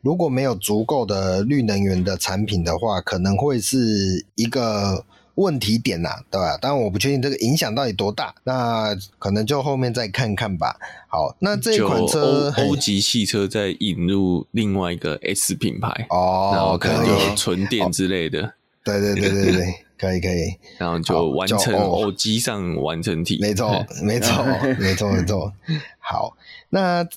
[0.01, 5.05] 如果没有足够的绿能源的产品的话，可能会是一个
[5.35, 6.57] 问题点呐，对吧？
[6.59, 10.75] 当然我不确定这个影响到底多大，那可能就后面再看看吧。
[11.07, 19.84] 好，那这款车欧级汽车在引入另外一个 S 品牌哦，然后可能有纯电之类的，对对对对对。
[19.97, 24.43] 可以可以，然后就完成偶，机上完成体，没错 没错
[24.79, 25.53] 没错没错。
[25.99, 26.35] 好，
[26.69, 27.07] 那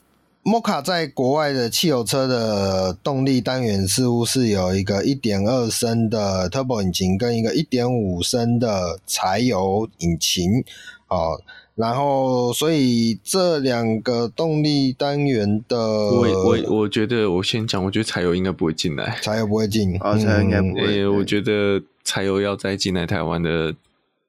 [0.44, 10.64] Mokka 在国外的汽油车的动力单元似乎是有一个一点二升的 Turbo 引擎跟一个一点五升的柴油引擎，
[11.08, 11.38] 哦，
[11.78, 21.80] 然后所以这两个动力单元的，我我我觉得我先讲，我觉得柴油应该不会进来，柴油不会进，啊，柴油应该不会，我觉得。
[22.04, 23.74] 柴油要再进来台湾的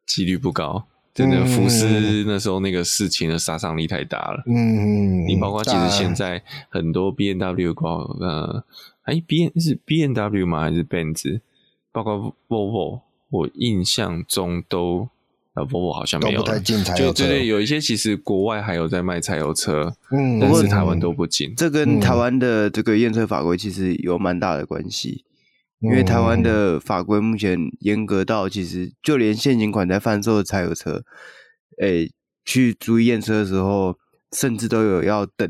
[0.05, 0.83] 几率不高，
[1.13, 1.45] 真的。
[1.45, 1.85] 福斯
[2.27, 4.43] 那时候那个事情的杀伤力太大了。
[4.47, 8.65] 嗯，你包括其实现在很多 B N W 包呃，
[9.03, 10.59] 哎 B N 是 B N W 吗？
[10.59, 11.39] 还是 Benz？
[11.93, 15.07] 包括 Volvo，我印象中都
[15.55, 16.59] 呃 Volvo 好像没有了。
[16.59, 21.53] 就对对，有一些其实国外还有在卖柴油车，嗯，但是台湾都不进。
[21.55, 25.25] 这跟台湾的这个验车法规其实有蛮大的关系。
[25.81, 31.03] 因为台湾的法规目前严格到，其实就连现行款在贩售的柴油车，
[31.81, 32.11] 诶，
[32.43, 33.95] 去注意验车的时候，
[34.33, 35.49] 甚至都有要等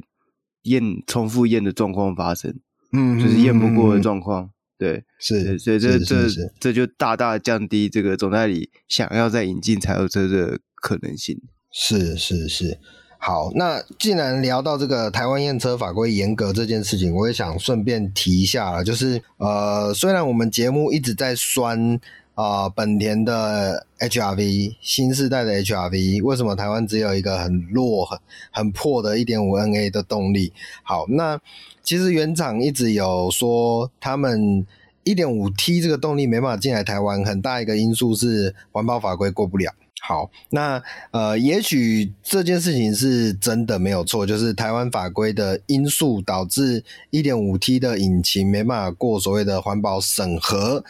[0.66, 2.54] 验重复验的状况发生，
[2.94, 11.38] 嗯，就是验不过的状况，对，是，所以这是这这就大大降低这个总代理想要再引进柴油车的可能性。
[11.70, 12.80] 是是是。
[13.22, 22.00] 好，那既然聊到这个台湾验车法规严格这件事情，我也想顺便提一下了，就是呃，虽然我们节目一直在酸
[22.40, 28.18] 啊、本田的 HRV 新世代的 HRV，为什么台湾只有一个很弱、很
[28.50, 30.54] 很破的 1.5NA 的动力？
[30.82, 31.38] 好，那
[31.84, 34.66] 其实原厂一直有说，他们
[35.04, 39.74] 1.5T 这个动力没办法进来台湾，很大一个因素是环保法规过不了。
[40.02, 50.86] 好，那呃，也许这件事情是真的没有错，就是台湾法规的因素导致 1.5T 的引擎没办法过所谓的环保审核，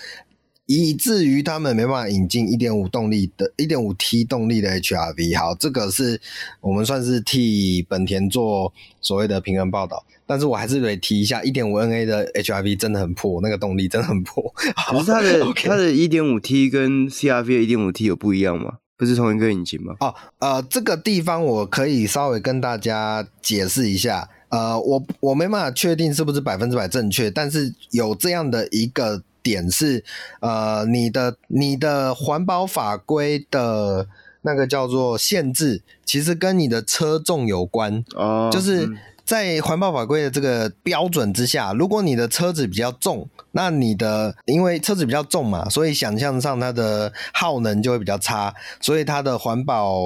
[0.69, 5.35] 以至于他们没办法引进一点五动力的一点五 T 动力的 HRV。
[5.35, 6.21] 好，这个是
[6.61, 14.43] 我们算是替本田做所谓的平衡报道，但是我还是得提一下一点五 NA 的 HRV 真的很破，那个动力真的很破。
[14.91, 18.73] 可是它的 Okay 它的一点五 T 跟 CRV 的 1.5T 有不一样吗？
[18.95, 19.95] 不是同一个引擎吗？
[20.01, 24.29] 哦，呃，这个地方我可以稍微跟大家解释一下。
[24.49, 30.03] 呃，我我没办法确定是不是百分之百正确，但是有这样的一个点是，
[30.41, 34.07] 呃，你的你的环保法规的
[34.41, 38.03] 那个叫做限制，其实跟你的车重有关。
[38.15, 38.85] 哦，就是。
[38.85, 38.97] 嗯
[39.29, 50.01] 在环保法规的这个标准之下，如果你的车子比较重，那你的因为车子比较重嘛，所以想象上它的耗能就会比较差，所以它的环保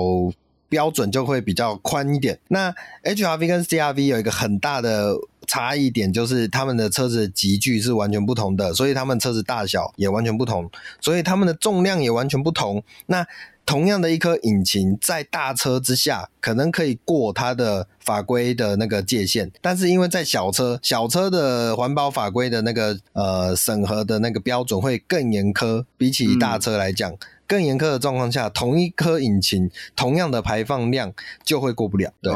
[0.73, 2.39] 标准就会比较宽一点。
[2.47, 5.13] 那 HRV 跟 CRV 有一个很大的
[5.45, 10.67] 差异点，就是他们的车子的级距是完全不同的，所以他们车子大小也完全不同，
[10.99, 12.83] 所以他们的重量也完全不同。
[13.05, 13.27] 那
[13.67, 27.13] 同样的一颗引擎，在大车之下可能可以过它的法规的那个界限，但是因为在小车，小车的环保法规的那个呃审核的那个标准会更严苛，比起大车来讲，
[27.53, 31.13] 更严苛的状况下，同一颗引擎，同样的排放量
[31.43, 32.11] 就会过不了。
[32.19, 32.33] 对，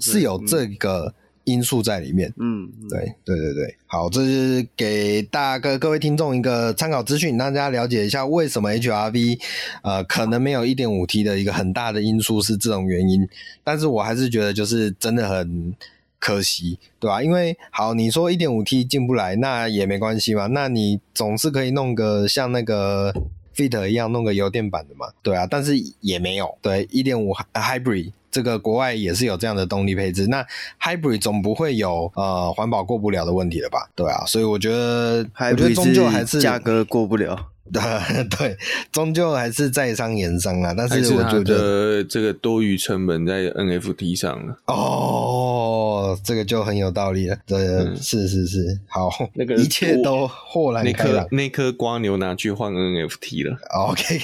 [0.00, 1.06] 是有这个。
[1.06, 1.14] 嗯
[1.44, 9.38] 因素在里面，嗯，对，对，对，对，好，这是给大家各位听众一个参考资讯，让大家了解一下为什么 HRV
[9.82, 13.28] 呃可能没有 1.5T 的一个很大的因素是这种原因，
[13.62, 15.74] 但是我还是觉得就是真的很
[16.18, 17.22] 可惜，对吧？
[17.22, 23.14] 因为好，你说一点五 T 进不来，那也没关系嘛，那你总是可以弄个像那个
[23.54, 28.12] Fit 一样弄个油电版的嘛，对啊，但是也没有，对一点五 Hybrid。
[28.30, 30.44] 这个国外也是有这样的动力配置，那
[30.82, 33.88] Hybrid 总不会有呃环保过不了的问题了吧？
[33.94, 37.50] 对啊，所以我觉得 Hybrid 终究还是价格过不了。
[38.38, 38.56] 对，
[38.92, 40.74] 终究还是在商言商啊。
[40.76, 44.56] 但是我觉得这个多余成本在 NFT 上了。
[44.66, 47.36] 哦，这个就很有道理了。
[47.46, 51.26] 对，嗯、是是是，好，那个一切都豁然开朗。
[51.30, 53.58] 那颗瓜牛拿去换 NFT 了。
[53.70, 54.20] OK。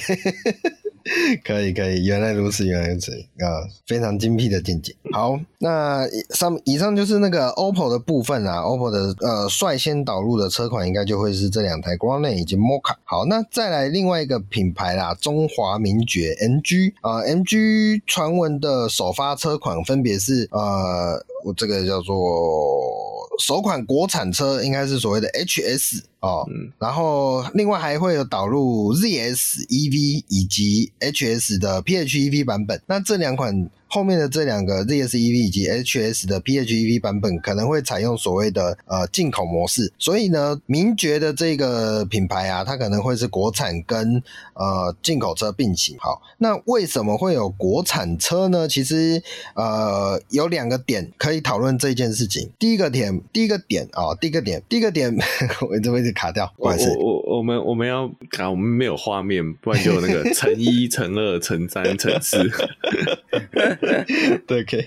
[1.43, 4.95] 可以可以，原来如此，原来如此啊，非常精辟的见解。
[5.11, 12.95] 好，那上以上就是那个 OPPO 的部分啊，OPPO 的呃率先导入的车款应该就会是这两台 Groundnet 以及 MOCA。
[13.03, 23.21] 好，那再来另外一个品牌啦，中华名爵 MG 啊，MG 传闻的首发车款分别是呃，我这个叫做。
[23.39, 33.69] 首款国产车应该是所谓的 HS 哦，嗯、然后另外还会有导入 ZS EV 以及 HS 的 PHEV 版本，那这两款。
[33.93, 45.97] 后面的这两个 ZS EV 以及 HS 的 PHEV 版本可能会采用所谓的呃进口模式，所以呢，名爵的这个品牌啊，它可能会是国产跟呃进口车并行。
[45.99, 48.65] 好，那为什么会有国产车呢？
[48.65, 49.21] 其实
[49.55, 52.49] 呃有两个点可以讨论这件事情。
[52.57, 55.13] 第一个点，第一个点啊、哦，第一个点，第一个点，
[55.69, 56.95] 我这位卡掉，不好意思。
[56.97, 62.37] 我我我们我们要卡，我们没有画面，不然就有那个 乘一、乘二、乘三、乘四。
[64.45, 64.85] 对，可以。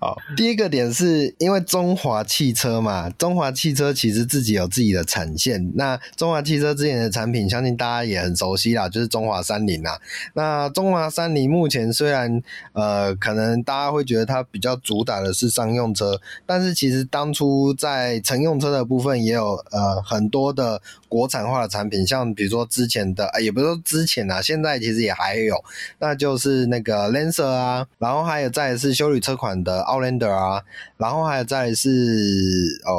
[0.00, 5.72] 好，第一个点是因为中华汽车嘛，中华汽车其实自己有自己的产线。
[5.74, 9.98] 那中华汽车之前的产品，相信大家也很熟悉啦，就是中华三菱啦。
[10.34, 25.56] 那中华三菱目前虽然呃，可能大家会觉得它比较主打的是商用车，但是其实当初在乘用车的部分也有呃很多的国产化的产品，像比如说之前的，呃、也不是说之前啊，现在其实也还有，
[25.98, 30.62] 那就是那个 Lancer 啊，然后还有再是修理车款的 Outlander 啊，
[30.96, 32.92] 然后还有再是哦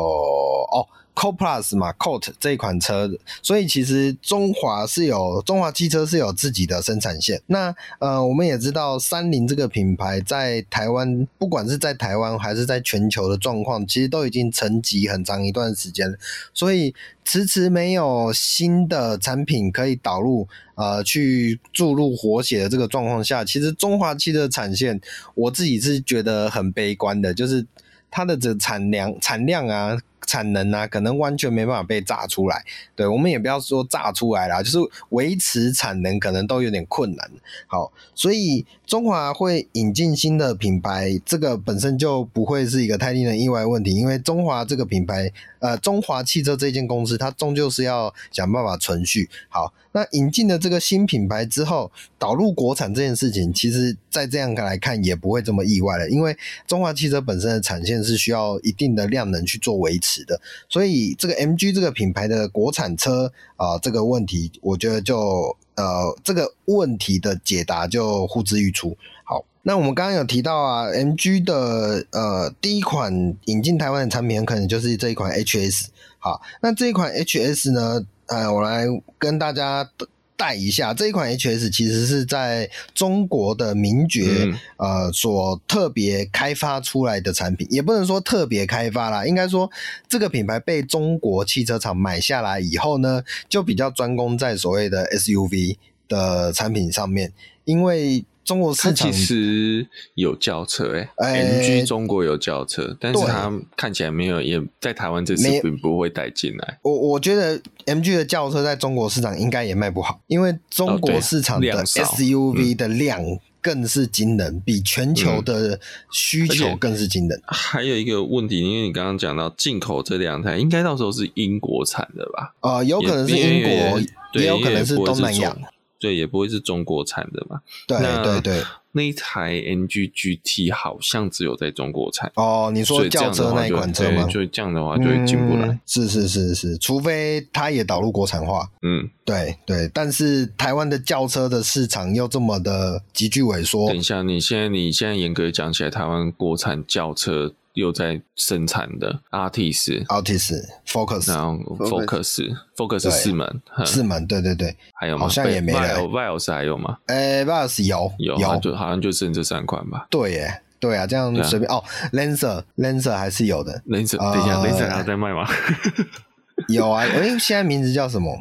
[0.71, 0.87] 哦
[1.17, 3.09] Co Plus 嘛，Colt 这一款车，
[3.41, 7.41] 所以其实中华是有中华汽车是有自己的生产线。
[7.47, 16.15] 那呃，我们也知道三菱这个品牌在台湾，不管是在台湾还是在全球的状况，其实都已经沉寂很长一段时间，
[16.53, 16.93] 所以
[17.25, 25.01] 迟迟没有新的产品可以导入，呃，去注入活血的这个状况下，其实中华汽车产线，
[25.33, 27.65] 我自己是觉得很悲观的，就是
[28.11, 29.97] 它的这产量产量啊。
[30.25, 32.63] 产能啊，可能完全没办法被炸出来。
[32.95, 34.77] 对，我们也不要说炸出来啦，就是
[35.09, 37.31] 维持产能可能都有点困难。
[37.67, 45.29] 好，所以中华会引进新的品牌，这个本身就不会是一个太令人意外的问题，因为中华这个品牌，
[45.59, 49.29] 呃，中华汽车这间公司，它终究是要想办法存续。
[49.49, 60.23] 好，那引进了这个新品牌之后，导入国产这件事情，其实在这样来看也不会这么意外了，因为中华汽车本身的产线是需要一定的量能去做维持。
[60.23, 68.97] 的，所以这个 MG 这个品牌的国产车啊、呃，这个问题，我觉得就呃，这个问题的解答就呼之欲出。
[69.23, 75.85] 好，那我们刚刚有提到啊，MG 的呃第一款引进台湾的产品，可能就是这一款 HS。
[76.19, 78.85] 好，那这一款 HS 呢，呃，我来
[79.17, 79.89] 跟大家。
[80.37, 89.69] 带一下这一款 HS，其实是在中国的名爵、嗯、呃所特别开发出来的产品，也不能说特别开发啦，应该说
[90.07, 95.75] 这个品牌被中国汽车厂买下来以后呢，就比较专攻在所谓的 SUV
[96.07, 97.33] 的产品上面，
[97.65, 98.23] 因为。
[98.47, 99.85] 中国市场其实
[100.15, 106.79] 有轿车诶、欸、MG 中国有轿车，但是它看起来没有，也在台湾这次并不会带进来。
[106.81, 113.21] 我我觉得 MG 的轿车在中国市场应该也卖不好，因为中国市场的 SUV 的量
[113.59, 115.77] 更是惊人，比全球的
[116.09, 117.41] 需求更是惊人。
[117.47, 122.53] 还有一个问题，因为你刚刚讲到进口这两台，应该到时候是英国产的吧？
[122.61, 125.53] 呃，有可能是英国，也，也有可能是东南亚。
[125.99, 127.61] 对，也不会是中国产的嘛。
[127.87, 132.31] 对对对，那一台 NG GT 好像只有在中国产。
[132.35, 134.25] 哦，你说轿车那一款车吗？
[134.25, 135.67] 就这样的话就会进不来。
[135.67, 138.69] 嗯，是是是是，除非它也导入国产化。
[138.81, 143.87] 嗯，对对，但是台湾的轿车的市场又这么的急剧萎缩。
[143.87, 147.53] 等一下，你现在你现在严格讲起来，台湾国产轿车。
[147.77, 155.21] 又在生产的 Artis、Artis、Focus，然后 Focus、Focus 四门，四门，对对对，还有吗？
[155.25, 155.99] 好像也没了。
[155.99, 156.97] Vios 还有吗？
[157.05, 160.07] 诶，Vios 有有有，就好像就剩这三款吧。
[160.09, 161.83] 对耶，对啊，这样随便哦。
[162.13, 163.79] Lancer，Lancer 还是有的。
[163.87, 165.47] Lancer，等一下，Lancer 还在卖吗？
[166.69, 168.35] 有啊，诶，现在名字叫什么？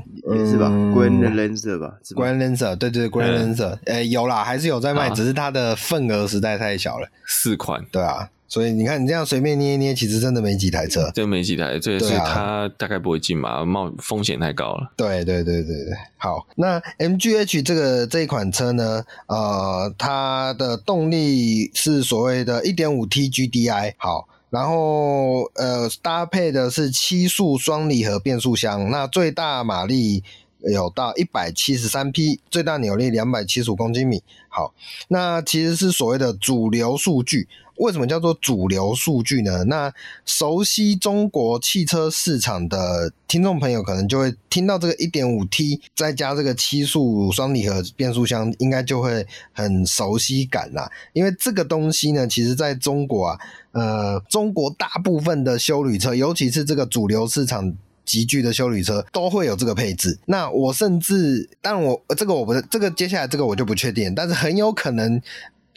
[0.51, 7.07] 是吧，Green Lancer 吧，Green Lancer，对对，Green Lancer，诶，有啦，还是有在卖，只是它的份额实在太小了。
[7.27, 8.31] 四款，对啊。
[8.49, 14.93] 所以你看，你这样随便捏一捏，其实真的没几台车，真没几台，这也是它大概不会进嘛，冒风险太高了。
[14.97, 30.23] 对对对对对，好，那 MGH 这个这一款车呢，呃，它的动力是所谓的 1.5T GDI，好，然后呃搭配的是七速双离合变速箱，那最大马力
[30.61, 34.73] 有到一百七十三匹，最大扭力两百七十五公斤米，好，
[35.09, 37.49] 那其实是所谓的主流数据。
[37.79, 39.65] 为什么叫做主流数据呢？
[39.65, 39.93] 那
[40.25, 50.91] 熟悉中国汽车市场的听众朋友，可能就会听到这个一点五 T 再加这个七速双离合变速箱，应该就会很熟悉感啦。
[51.13, 53.39] 因为这个东西呢，其实在中国啊，
[53.73, 57.75] 呃，中国大部分的休旅车，尤其是这个主流市场
[58.05, 60.19] 集聚的休旅车，都会有这个配置。
[60.27, 65.21] 那我甚至，但我这个我不是这个接下来这个我就不确定，但是很有可能。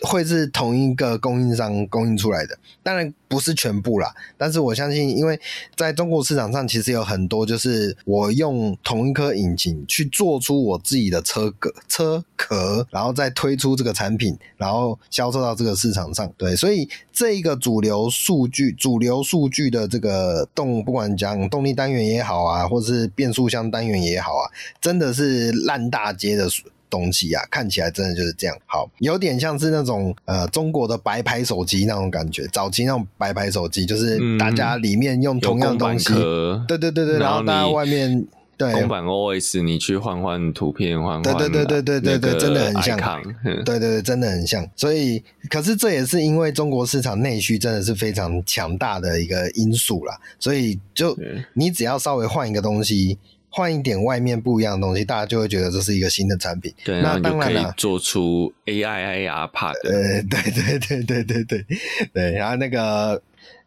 [0.02, 4.14] 会是同一个供应商供应出来的，当然不是全部啦。
[4.38, 5.40] 但是我相信，因为
[5.76, 16.32] 在中国市场上，其实有很多就是我用同一颗引擎去做出我自己的车壳、车壳，然后再推出这个产品，然后销售到这个市场上。
[16.38, 24.48] 对，所以这一个主流数据、主流数据的这个动，不管讲动力单元也好啊，或者是变速箱单元也好啊，
[24.80, 26.48] 真的是烂大街的。
[26.90, 28.58] 东西啊，看起来真的就是这样。
[28.66, 32.48] 好，有点像是那种呃中国的白牌手机那种感觉。
[32.52, 38.26] 早期那种白牌手机，就是大家里面用同样的东西，嗯、对对对对，然后大家外面
[38.58, 42.98] 对公版 OS，你去换换图片，换换对对对对对对对，真的很像，
[43.64, 44.68] 对对对，真的很像。
[44.76, 50.20] 所以，可是这也是因为中国市场内需真的是非常强大的一个因素啦。
[50.40, 51.18] 所以，就
[51.54, 53.18] 你只要稍微换一个东西。
[53.52, 56.72] 换一点外面不一样的东西，大家就会觉得这是一个新的产品。
[56.86, 59.74] 对，那当然了，做出 AI AR part。
[59.84, 61.66] 呃，对对对对对对
[62.14, 62.32] 对。
[62.34, 63.20] 然后那个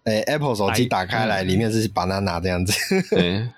[0.05, 2.73] 诶、欸、Apple 手机打开来，里面是 banana 这样子，
[3.11, 3.49] 对，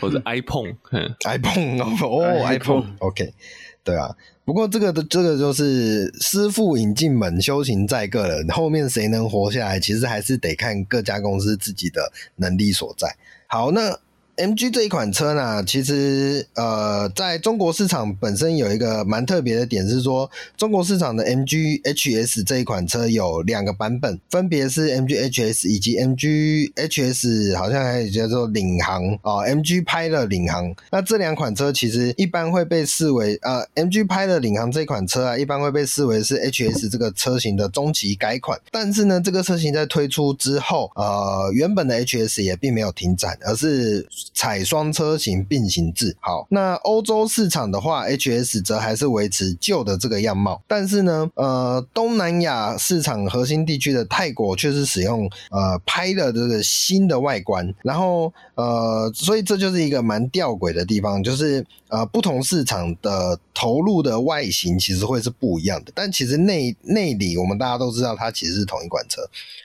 [0.00, 3.34] 或者 iPhone，iPhone 哦，iPhone，OK，
[3.82, 4.14] 对啊。
[4.44, 13.16] 不过这个的这个就是师傅引进门，修行在个人，后面谁能活下来，其实还是得看各家公司自己的能力所在。
[13.48, 13.98] 好，那。
[14.38, 30.72] MG 这一款车呢，其实呃，在中国市场本身有一个蛮特别的点是说，中国市场的 MG HS 这一款车有两个版本，分别是 MG HS 以及 MG HS，好像还有叫做领航啊、哦，MG Pilot 领航。
[30.92, 38.56] 那这两款车其实一般会被视为呃，MG Pilot 领航这款车啊，一般会被视为是 HS 这个车型的中期改款。
[38.70, 69.22] 但是呢，这个车型在推出之后，呃，原本的 HS 也并没有停产，而是采双车型并行制，好，那欧洲市场的话，HS 则还是维持旧的这个样貌，但是呢，呃，东南亚市场核心地区的泰国却是使用呃拍了这个新的外观，然后呃，所以这就是一个蛮吊诡的地方，就是呃不同市场的投入的外形其实会是不一样的，但其实内内里我们大家都知道，它其实是同一款车。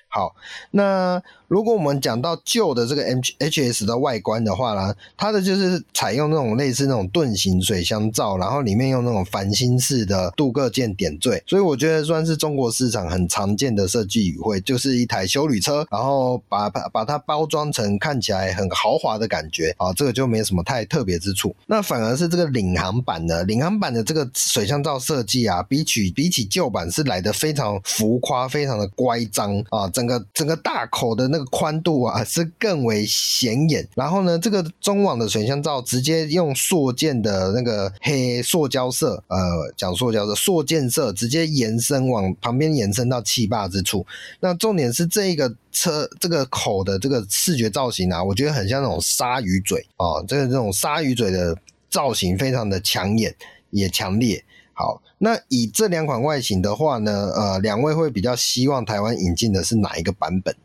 [0.08, 0.36] 好，
[0.70, 1.20] 那
[1.54, 21.56] 如果我们讲到旧的这个 M H S 的外观的话呢，它的就是采用那种类似那种盾形水箱罩，然后里面用那种繁星式的镀铬件点缀，所以我觉得算是中国市场很常见的设计语汇，就是一台修旅车，然后把把把它包装成看起来很豪华的感觉啊，这个就没什么太特别之处。
[21.68, 29.88] 那反而是这个领航版的领航版的这个水箱罩设计啊，比起比起旧版是来得非常浮夸，非常的乖张啊。
[29.90, 33.88] 整个整个大口的那个宽度啊，是更为显眼。
[33.96, 39.38] 然后呢，这个中网的水箱罩直接用塑件的那个黑塑胶色，呃，
[39.78, 44.06] 讲塑胶色，塑件色直接延伸往旁边延伸到气坝之处。
[44.40, 51.58] 那重点是这个车这个口的这个视觉造型啊，我觉得很像那种鲨鱼嘴啊，这个这种鲨鱼嘴的
[51.90, 53.36] 造型非常的抢眼
[53.70, 54.44] 也强烈。
[54.76, 60.56] 好，那以这两款外形的话呢，呃，两位会比较希望台湾引进的是哪一个版本？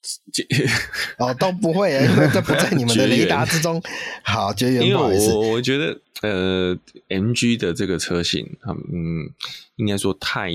[1.18, 3.82] 哦，都不会，因为这不在你们的 雷达之中。
[4.22, 5.32] 好，绝缘，不好意思。
[5.32, 6.76] 我我觉得，呃
[7.08, 9.30] ，MG 的这个车型，嗯，
[9.76, 10.50] 应该说太。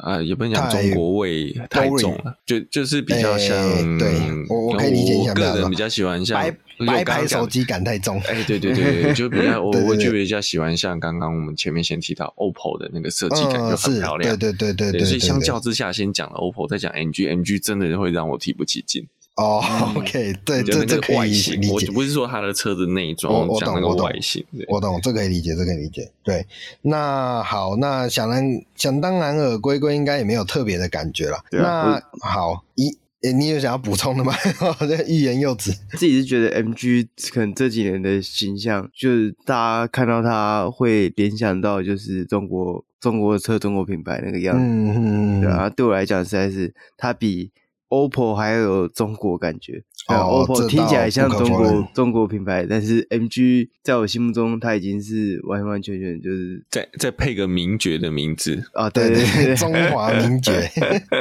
[0.00, 4.08] 啊，也不能讲中国味太重了，就就是比较像，欸、对，
[4.48, 19.06] 我我可以理解一下，个人比较喜欢像白白牌手机感太重，哎、欸，对对对，就比较 我我就比较喜欢像刚刚我们前面先提到 OPPO 的那个设计感就很漂亮，对对对对对，所以相较之下，先讲了 OPPO，再讲 NGMG，真的会让我提不起劲。
[19.36, 19.64] 哦、
[19.96, 21.88] oh,，OK，对，这这可以理解。
[21.88, 26.10] 我不是说它的车子内装，我讲那个外形，我懂，这可以理解，这可以理解。
[26.22, 26.46] 对，
[26.82, 28.42] 那好，那想当
[28.76, 31.38] 想当然尔，龟龟应该也没有特别的感觉了。
[31.64, 32.94] 啊、那好，一，
[33.32, 34.34] 你有想要补充的吗？
[35.08, 35.72] 欲言又止。
[35.92, 44.62] 自己是觉得 MG 可能这几年的形象，就是大家看到它会联想到就是中国中国车、中国品牌那个样子。
[44.62, 47.50] 嗯嗯对啊，对我来讲，实在是它比。
[47.92, 58.64] OPPO 还有中国感觉，哦，OPPO 听起来像中国中国品牌，但是 MG 在我心目中，它已经是完完全全就是再再配个名爵的名字。
[58.72, 60.70] 啊，对对对， 中华名爵，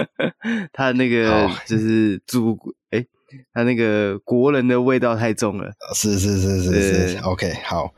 [0.71, 2.57] 它那个就是祖
[2.91, 3.05] 哎，
[3.53, 7.93] 他那个国人的味道太重了，是是是是是，OK，好。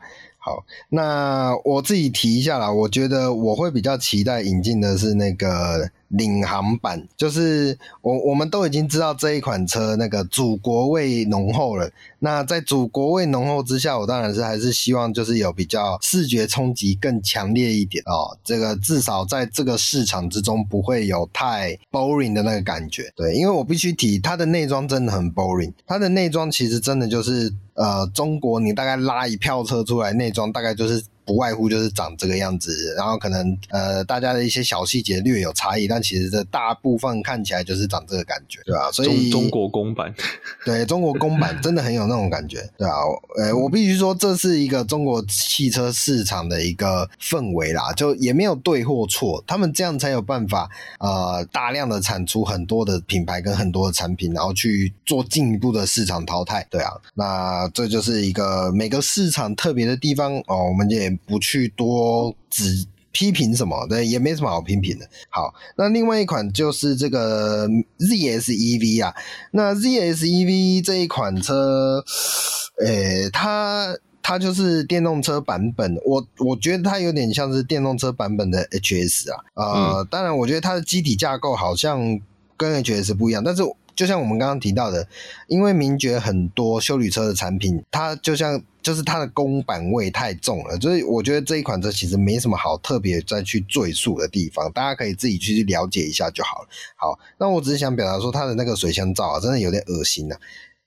[0.46, 2.70] 好，那我自己提一下啦。
[2.70, 11.90] 我觉得我会比较期待引进的是那个领航版，就是我我们都已经知道这一款车那个祖国味浓厚了。
[12.24, 18.34] 那在祖国味浓厚之下，我当然是还是希望就是有比较视觉冲击更强烈一点哦。
[18.42, 23.12] 这个至少在这个市场之中不会有太 boring 的那个感觉。
[23.14, 27.52] 对，因为我必须提它的内装真的很 boring，它的内装其实真的就是。
[27.76, 31.04] 呃，中国你大概拉一票车出来，内装大概就是。
[31.26, 38.92] 不外乎就是长这个样子，然后可能呃大家的一些小细节略有差异，但其实这大部分看起来就是长这个感觉，对吧？
[38.92, 40.14] 所以中，中国公版，
[40.66, 42.94] 对中国公版真的很有那种感觉，对啊？
[43.38, 61.10] 呃，我必须说这是一个中国汽车市场的一个氛围啦，就也没有对或错，他们这样才有办法呃大量的产出很多的品牌跟很多的产品，然后去做进一步的市场淘汰，对啊，那这就是一个每个市场特别的地方哦，我们也。
[61.26, 62.84] 不去多指
[63.14, 65.08] 批评什么，对，也没什么好批评的。
[65.30, 67.68] 好，那另外一款就是这个
[68.00, 69.14] ZS EV 啊，
[69.52, 72.04] 那 ZS EV 这一款车，
[72.84, 82.20] 诶、欸，它它就是电动车版本，我我觉得它有点像是电动车版本的 HS 啊，呃，嗯、当然我觉得它的机体架构好像
[82.56, 83.62] 跟 HS 不一样，但是。
[83.94, 85.06] 就像我们刚刚提到的，
[85.46, 96.68] 因为名爵很多修理车的产品，它就像就是它的公版味太重了，所以我觉得这一款车其实没什么好特别再去赘述的地方，大家可以自己去了解一下就好了。
[96.96, 100.38] 好，那我只是想表达说，它的那个水箱罩啊，真的有点恶心啊。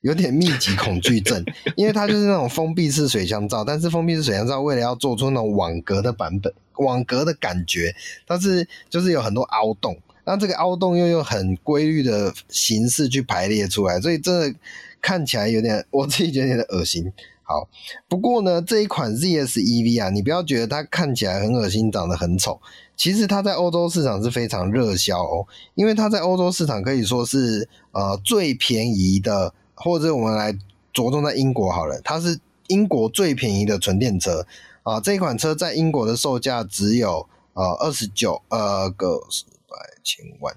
[0.01, 1.43] 有点密集恐惧症，
[1.75, 7.93] 因为它就是那种封闭式水箱罩，但是封闭式水箱罩为了要做出那种网格的版本，网格的感觉，
[8.25, 9.97] 但是就是有很多凹洞，
[10.27, 14.59] 那这个凹洞又用很规律的形式去排列出来，所以真的
[15.01, 17.11] 看起来有点，我自己觉得有点恶心。
[17.41, 17.67] 好，
[18.07, 22.59] 不过呢，这一款 ZS EV 啊，你不要觉得它看起来很恶心，长得很丑，
[22.95, 29.53] 其实它在欧洲市场是非常热销哦，因为它在欧洲市场可以说是呃最便宜的。
[29.79, 30.51] 或者我们来
[30.91, 34.43] 着重在英国好了，它是英国最便宜的纯电车
[34.81, 34.99] 啊。
[34.99, 39.21] 这款车在英国的售价只有呃二十九呃个
[39.69, 40.55] 百千万，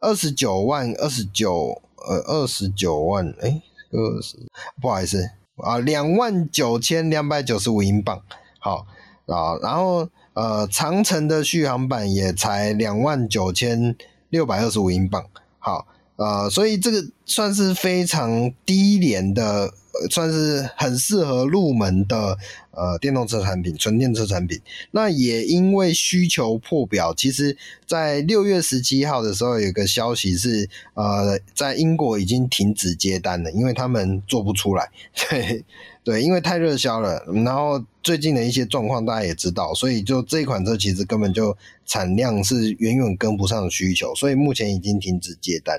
[0.00, 4.36] 二十九万二十九呃二十九万哎二十
[4.80, 8.22] 不好意思啊两万九千两百九十五英镑
[8.58, 8.86] 好
[9.26, 13.96] 啊，然后呃长程的续航版也才两万九千
[14.30, 15.24] 六百二十五英镑
[15.58, 15.86] 好。
[16.16, 19.72] 呃，所以这个算是非常低廉的，
[20.10, 22.36] 算是很适合入门的
[22.78, 24.60] 呃电动车产品，纯电车产品。
[24.92, 27.56] 那也因为需求破表，其实
[27.86, 34.88] 在六月十七号的时候，有个消息是，呃，在英国已经停止接单了，因为他们做不出来。
[35.28, 35.64] 对。
[36.04, 41.54] 对，因为太热销了，然后最近的一些状况大家也知道，所以就这款车其实根本就
[41.84, 45.78] 产量是远远跟不上需求，所以目前已经停止接单，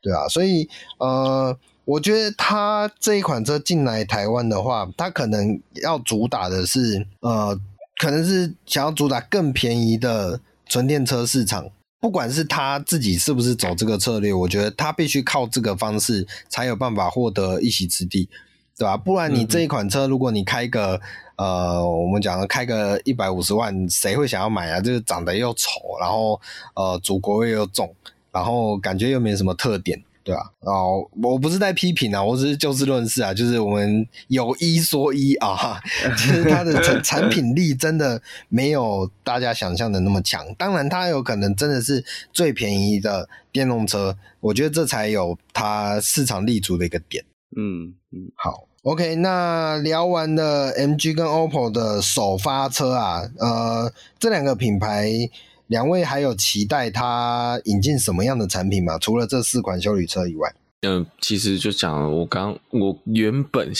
[0.00, 0.66] 对啊，所以
[0.96, 1.54] 呃，
[1.86, 7.58] 我觉得它这一款车进来台湾的话，它可能要主打的是呃，
[7.96, 11.70] 可能是想要主打更便宜的纯电车市场，
[12.00, 18.28] 不管是他自己是不是走这个策略，我觉得他必须靠这个方式才有办法获得一席之地。
[18.78, 18.94] 对吧？
[18.94, 21.00] 不然你这一款车，如果你开个、
[21.36, 24.78] 嗯、呃，我们讲的开个一百五十万，谁会想要买啊？
[24.78, 26.38] 就是长得又丑，然后
[26.74, 27.90] 呃，祖国味又重，
[28.30, 30.42] 然后感觉又没什么特点，对啊？
[30.62, 35.80] 哦，我不是在批评啊，我只是就事论事啊，就是我们有一说一啊，
[36.18, 40.44] 其实它的产 产品力真的没有大家想象的那么强。
[40.58, 47.24] 当然，它有可能真的是最便宜的电动车，我觉得这才有它市场立足的一个点。
[47.56, 55.08] 嗯嗯，好，OK，那聊完了 MG 跟 OPPO 的首发车啊，呃，这两个品牌，
[55.68, 58.98] 两位还有期待它引进什么样的产品吗？
[58.98, 63.72] 除了这四款修理车以外，嗯、呃，其实就讲我刚我原本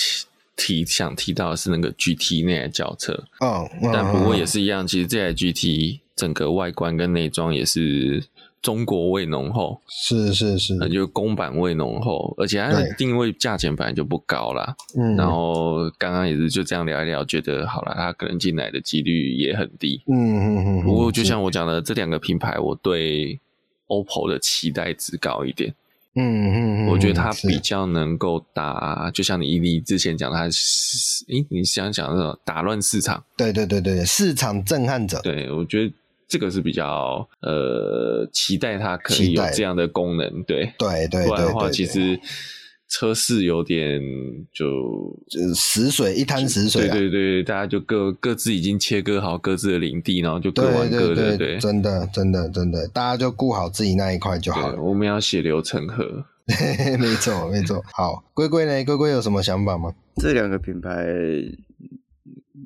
[0.57, 8.24] 提想提到的是那个 GT 那台轿车，嗯，但不过也是一样，其实这台 GT 整个外观跟内装也是。
[8.62, 14.74] 中国味浓厚，是是是，那就公版味浓厚，而且它的定位价钱本来就不高啦。
[14.98, 20.02] 嗯，然后刚刚也是就这样聊一聊，觉得好了，它可能进来的几率也很低。
[20.09, 20.84] 嗯嗯嗯。
[20.84, 23.38] 不过就像我讲的，这两个品牌，我对
[23.86, 25.72] OPPO 的期待值高一点。
[26.16, 33.22] 嗯嗯嗯，我觉得它比较能够打，就像你你之前讲，它是，诶，你想讲那种打乱市场？
[33.36, 35.20] 对对对对，市场震撼者。
[35.22, 35.92] 对，我觉得。
[36.28, 42.18] 这个是比较呃期待它可以有这样的功能，对对对，不然的话其实
[42.88, 44.00] 车市有点
[44.52, 44.66] 就
[45.28, 54.80] 就死水一滩死水，对对对，大家就各各自已经切割好各自的领地，然后就各玩各的，对，真的真的真的，大家就顾好自己那一块就好了。
[54.80, 56.24] 我们要血流成河，
[56.98, 57.82] 没 错没错。
[57.92, 58.84] 好，龟龟呢？
[58.84, 59.92] 龟龟有什么想法吗？
[60.16, 61.06] 这两个品牌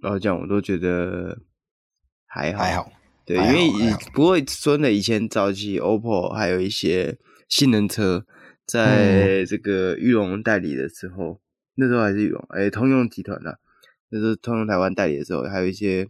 [0.03, 1.39] 老实讲，我都觉得
[2.27, 2.93] 还好还好。
[3.31, 7.17] 对，因为以不过真的，以前早期 OPPO 还有一些
[7.49, 8.27] 性能车，
[8.67, 11.39] 在这个裕隆代理的时候，嗯、
[11.77, 13.61] 那时候还是裕隆，哎，通用集团的，
[14.09, 16.09] 那时候通用台湾代理的时候，还有一些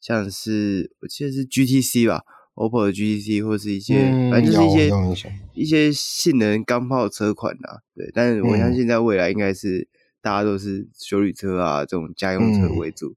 [0.00, 2.22] 像是我记得是 GTC 吧
[2.56, 4.90] ，OPPO 的 GTC 或是一些，嗯、反正就是一些
[5.54, 8.10] 一些性能钢炮车款的，对。
[8.12, 9.86] 但是我相信在未来应该是
[10.20, 13.14] 大家都是修理车啊这种家用车为主。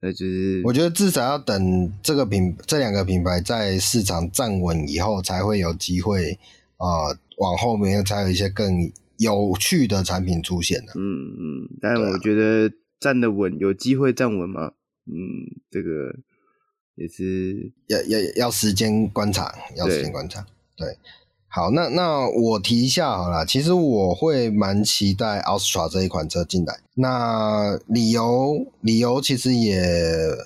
[0.00, 6.38] 就是我觉得至少要等这个品这两个品牌在市场站稳以后，才会有机会
[6.78, 10.92] 啊、呃，往后面才有一些更有趣的产品出现的。
[10.96, 14.72] 嗯嗯，但我觉得站得稳，有机会站稳吗？
[15.04, 16.14] 嗯，这个
[16.94, 20.46] 也是要要要时间观察，要时间观察，
[20.76, 20.96] 对。
[21.52, 23.44] 好，那那我提一下好了。
[23.44, 26.78] 其实我会蛮期待 Austra 这一款车进来。
[26.94, 29.82] 那理由理由其实也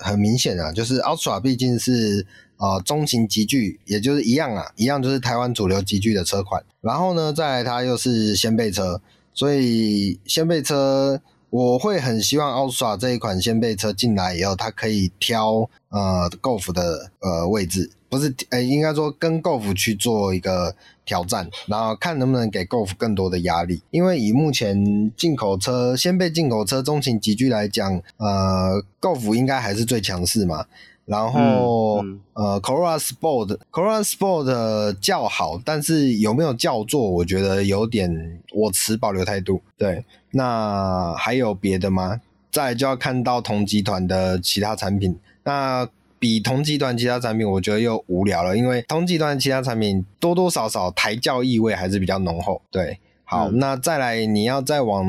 [0.01, 2.25] 很明显啊，就是 Austra 毕竟是
[2.57, 6.63] 呃中型级距，也就是一样啊，一样就是台湾主流级距的车款。
[6.81, 8.99] 然后呢，再来它又是掀背车，
[9.31, 17.91] 所以掀背车我会很希望 Austra 这一款掀背车进来以后，它可以挑呃 Golf 的呃位置。
[18.17, 23.81] 不是，呃，应该说跟 Golf 去做一个挑战，然后看能不能给 Golf 更多的压力。
[23.91, 30.65] 因为以目前进口车、掀背进口车中型级距来讲，呃，Golf 应该还是最强势嘛。
[31.05, 39.61] 然后，嗯嗯、呃，Corolla Sport，Corolla Sport 较好，但是有没有叫座，我觉得有点我持保留态度。
[39.77, 42.21] 对，那还有别的吗？
[42.51, 45.15] 再来就要看到同集团的其他产品。
[45.43, 45.87] 那
[46.25, 52.59] 比同集团其他产品，我觉得又无聊了，因为同集团其他产品多多少少抬轿意味还是比较浓厚。
[52.71, 55.05] 对，好，嗯、那再来你要再往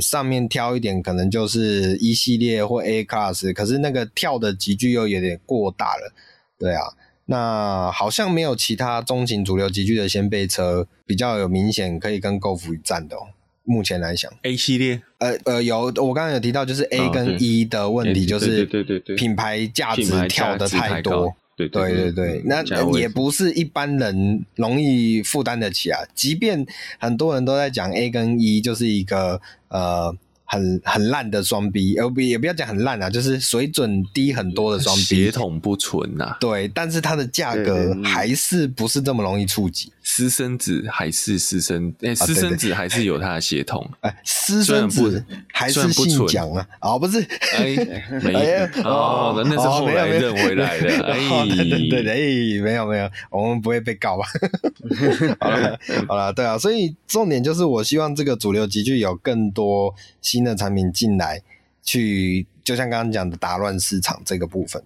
[0.00, 6.14] 上面挑一点，可能就是 E 系列或 A Class，可是那个跳的级距又有点过大了。
[6.58, 6.80] 对啊，
[7.26, 13.26] 那好像没有其他中型主流级距的掀背车比较有明显可以跟 Golf 一战的哦。
[13.64, 22.62] 目前来讲，A 系列，呃呃，有我刚刚有提到，就是 A 跟 E 的问题，就是对对对，品牌价值跳的太多，对对对对，那
[22.98, 26.00] 也不是一般人容易负担得起啊。
[26.14, 26.66] 即便
[26.98, 30.16] 很多人都在讲 A 跟 E，就是一个呃。
[30.44, 36.36] 很很烂的双 B，呃不也不要讲很烂啊，就是水准低很多的双 B，血统不纯呐、啊。
[36.40, 39.92] 对，但是它的价格还是不是这么容易触及。
[40.06, 43.90] 私生子还是私生，哎、欸，私生子还是有它的血统。
[44.00, 46.66] 哎、啊，私生子还是姓蒋啊？
[46.82, 47.20] 哦，不是，
[47.56, 47.74] 哎，
[48.22, 50.88] 没 有哦，那是后来认回来的。
[51.10, 54.24] 哎，对对对，没有没有，我们不会被告吧？
[55.40, 59.94] 好了好了，对啊，所以重点就是，我希望这个主流级距有更多。
[60.34, 61.40] 新的产品进来，
[61.80, 64.82] 去就像刚刚讲的打乱市场这个部分，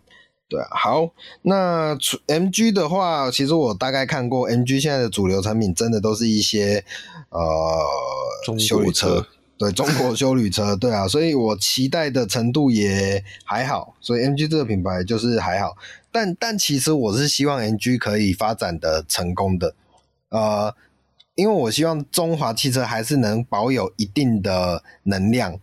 [0.47, 0.69] 对啊。
[0.73, 1.09] 好，
[1.41, 1.97] 那
[2.27, 6.85] MG 的话，其实我大概看过，MG 现在的主流产品真的都是一些
[7.31, 9.27] 呃修旅车，
[9.57, 11.09] 对中国修旅车， 对啊。
[11.09, 15.75] 所以我期待的程度也还好，所以 MG 这个品牌就是还好。
[16.13, 19.75] 但但其实我是希望 MG 可以发展的成功的，
[20.29, 20.75] 呃。
[21.39, 25.57] 因为我希望中华汽车还是能保有一定的能量，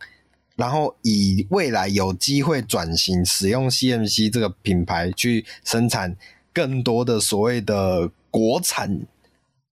[0.56, 6.16] 然后以未来有机会转型使用 CMC 这个品牌去生产
[6.54, 9.02] 更多的所谓的国产，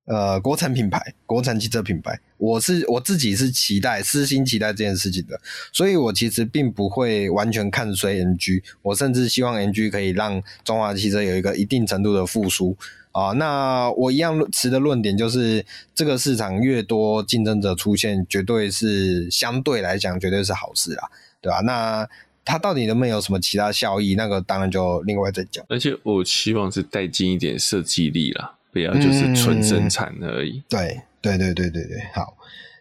[0.04, 5.40] 呃，国产品牌、国产汽车品牌，我是我自己是期待、私心期待这件事情的，
[5.72, 12.76] 所以我其实并不会完全看衰 N G，我甚至希望 N G 可以让中华汽车有一个一定程度的复苏。
[13.14, 21.08] 啊，那我一样持的论点就是，这个市场越多竞争者出现，绝对是相对来讲绝对是好事啦，
[21.40, 21.60] 对吧？
[21.62, 22.10] 那
[22.44, 24.16] 它到底能不能有什么其他效益？
[24.16, 25.64] 那个当然就另外再讲。
[25.70, 30.58] 而且我希望是带进一点设计力啦，不要就是纯生产而已。
[30.58, 32.36] 嗯、对对对对对对，好。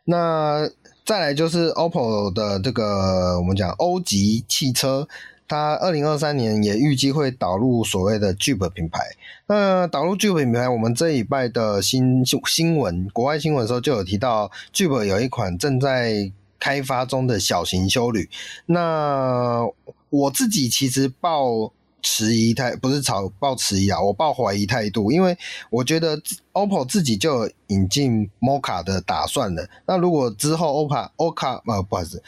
[0.04, 0.66] 那
[1.04, 5.06] 再来就是 OPPO 的这个我们讲欧级汽车。
[5.52, 9.00] 它二零二三年也预计会导入所谓的 Jeep 品牌。
[9.46, 18.30] 那导入 Jeep 品牌，我们这一拜的新新闻，国外新闻的时候就有提到，Jeep 有一款正在开发中的小型休旅。
[18.64, 19.68] 那
[20.08, 25.36] 我自己其实抱迟疑态，不是炒抱迟疑啊，我抱怀疑态度，因为
[25.68, 26.18] 我觉得
[26.54, 29.68] OPPO 自己就引进 Mocha 的打算了。
[29.84, 32.22] 那如果之后 OPPO Oka 呃，不好意思。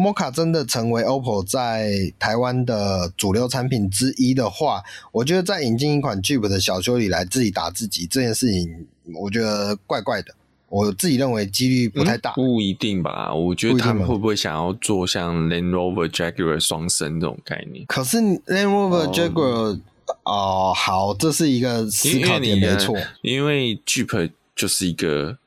[0.00, 4.82] Mocha 真的成为 OPPO 在台湾的主流产品之一的话，
[5.12, 10.34] 我觉得在引进一款 Jeep 的小修理来自己打自己这件事情，我觉得怪怪的。
[10.70, 12.30] 我自己认为几率不太大。
[12.30, 13.34] 嗯，不一定吧？
[13.34, 17.84] 我觉得他们会不会想要做像 Land Rover Jaguar 双生这种概念？
[17.86, 19.80] 可是 Land Rover Jaguar
[20.22, 22.96] 哦，好，这是一个思考点，没错。
[23.22, 25.38] 因为 Jeep 就是一个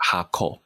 [0.00, 0.60] Hardcore。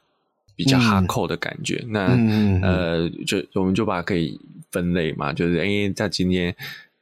[0.55, 4.39] 比较哈扣的感觉，嗯、那、嗯、呃，就我们就把它可以
[4.71, 6.55] 分类嘛，就是因为在今天，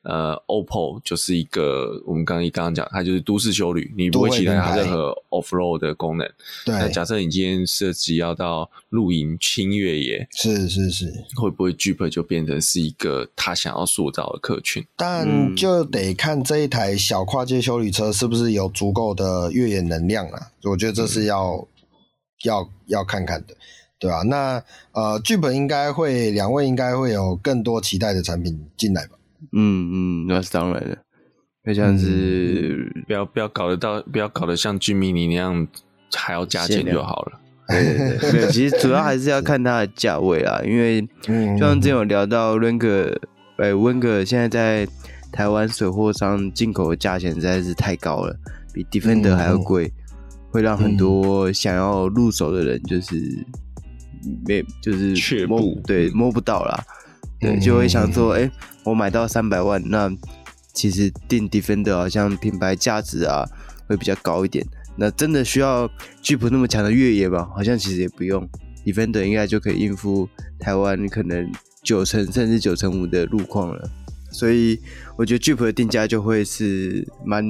[0.04, 6.28] 呃，OPPO 就是一个我们刚刚刚刚讲，它就是都市修旅，你不会期待它任何 off road 的功能。
[6.66, 14.84] 对，那假设你今天设计要到露营、轻越野，是是是，会不会 Jeep 就变成是一个他想要塑造的客群？
[14.96, 20.48] 但就得看这一台小跨界修旅车是不是有足够的越野能量啊？
[20.64, 21.68] 我觉得这是要。
[22.44, 23.56] 嗯要要看看的，
[24.00, 24.22] 对吧？
[24.24, 24.64] 那
[24.94, 29.12] 呃，剧本应该会，两位应该会有更多期待的产品进来吧？
[29.54, 30.98] 嗯嗯，那是当然的。
[31.64, 35.68] 就像是、嗯、不要不要搞得到，不要搞得像 G Mini 那样
[36.16, 37.40] 还要加钱就好了。
[37.70, 43.16] 对对对，对，其实主要还是要看它的价位啊，因为就像之前有聊到 Ranger，
[43.58, 44.88] 呃，温格现在在
[45.32, 48.36] 台湾水货商进口的价钱实在是太高了，
[48.74, 50.01] 比 Defender 还要贵，嗯、
[50.52, 53.16] 会让很多想要入手的人就是
[54.46, 56.84] 没就是摸不对摸不到啦，
[57.40, 58.52] 对，就会想说，哎、欸，
[58.84, 60.12] 我买到三百万，那
[60.74, 63.44] 其实定 Defender 好像品牌价值啊
[63.88, 64.66] 会比较高一点。
[64.98, 65.90] 那真的需要
[66.22, 67.50] Jeep 那么强的越野吗？
[67.56, 68.48] 好像其实也不用
[68.86, 70.28] ，Defender 应该就可以应付
[70.60, 71.50] 台湾可能
[71.82, 73.90] 九成甚至九成五的路况了。
[74.32, 74.80] 所以
[75.18, 77.44] 我觉得 Jeep 的定价就会是蛮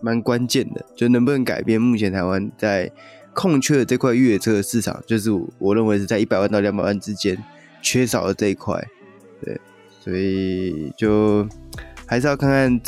[0.00, 2.90] 蛮关键的，就能不能改变目前台湾在
[3.34, 7.36] 空缺的这块越野车的市场，就是我认为是在一百万到两百万之间
[7.82, 8.82] 缺少的这一块。
[9.42, 9.60] 对，
[10.00, 11.48] 所以就
[12.06, 12.80] 还是要看看。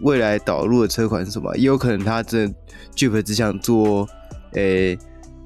[0.00, 1.56] 未来导入的车款是什么？
[1.56, 2.46] 也有可能他这
[2.96, 4.08] Jeep 只想做，
[4.54, 4.98] 诶、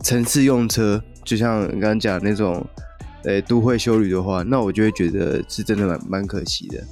[0.02, 2.66] 城市用车，就像你刚刚讲那种，
[3.24, 6.82] 诶、都会修旅的话，那我就会觉得是真的蛮蛮可惜的，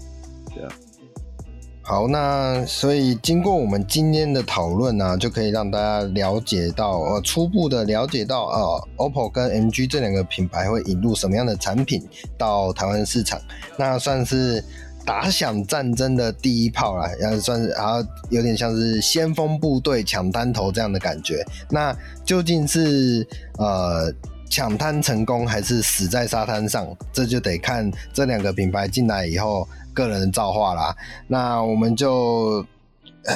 [1.85, 12.03] 好，那所以经过我们今天的讨论呢，就可以让大家了解到，呃，初步的了解到，呃，OPPO 跟 MG 这两个品牌会引入什么样的产品
[12.39, 13.39] 到台湾市场，
[13.77, 14.65] 那算是。
[15.07, 17.97] 打响战争的第一炮啦，要算是啊，
[18.31, 21.45] 有点像是先锋部队抢滩头这样的感觉。
[21.69, 23.29] 那究竟是
[23.59, 24.11] 呃
[24.55, 26.87] 抢滩成功，还是死在沙滩上？
[27.13, 30.97] 这就得看这两个品牌进来以后个人造化啦。
[31.27, 32.65] 那我们就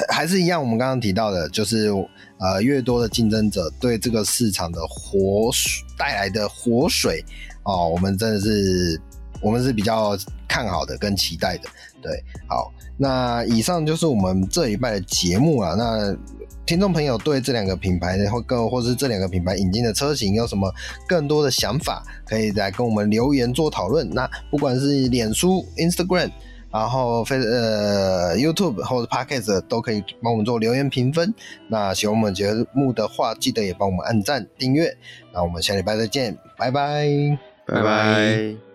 [0.07, 1.89] 还是一样，我们刚刚提到的，就是
[2.37, 7.21] 呃越多的竞争者对这个市场的活水带来的活水
[7.63, 8.97] 哦，我们真的是。
[9.41, 10.17] 我们是比较
[10.49, 11.69] 看好的跟期待的，
[12.01, 15.75] 对，好，那以上就是我们这一拜的节目啊。
[15.77, 16.13] 那
[16.69, 20.71] 听众朋友对这两个品牌或更或是这两个品牌引进的车型有什么
[21.07, 24.07] 更多的想法，可以来跟我们留言做讨论。
[24.11, 26.29] 那不管是脸书、Instagram，
[26.71, 31.33] 然后非呃 YouTube 或者 Podcast 都可以帮我们做留言评分。
[31.69, 34.95] 那喜欢我们节目的话，记得也帮我们按赞订阅。
[35.33, 37.09] 那我们下礼拜再见，拜拜，
[37.65, 38.68] 拜拜。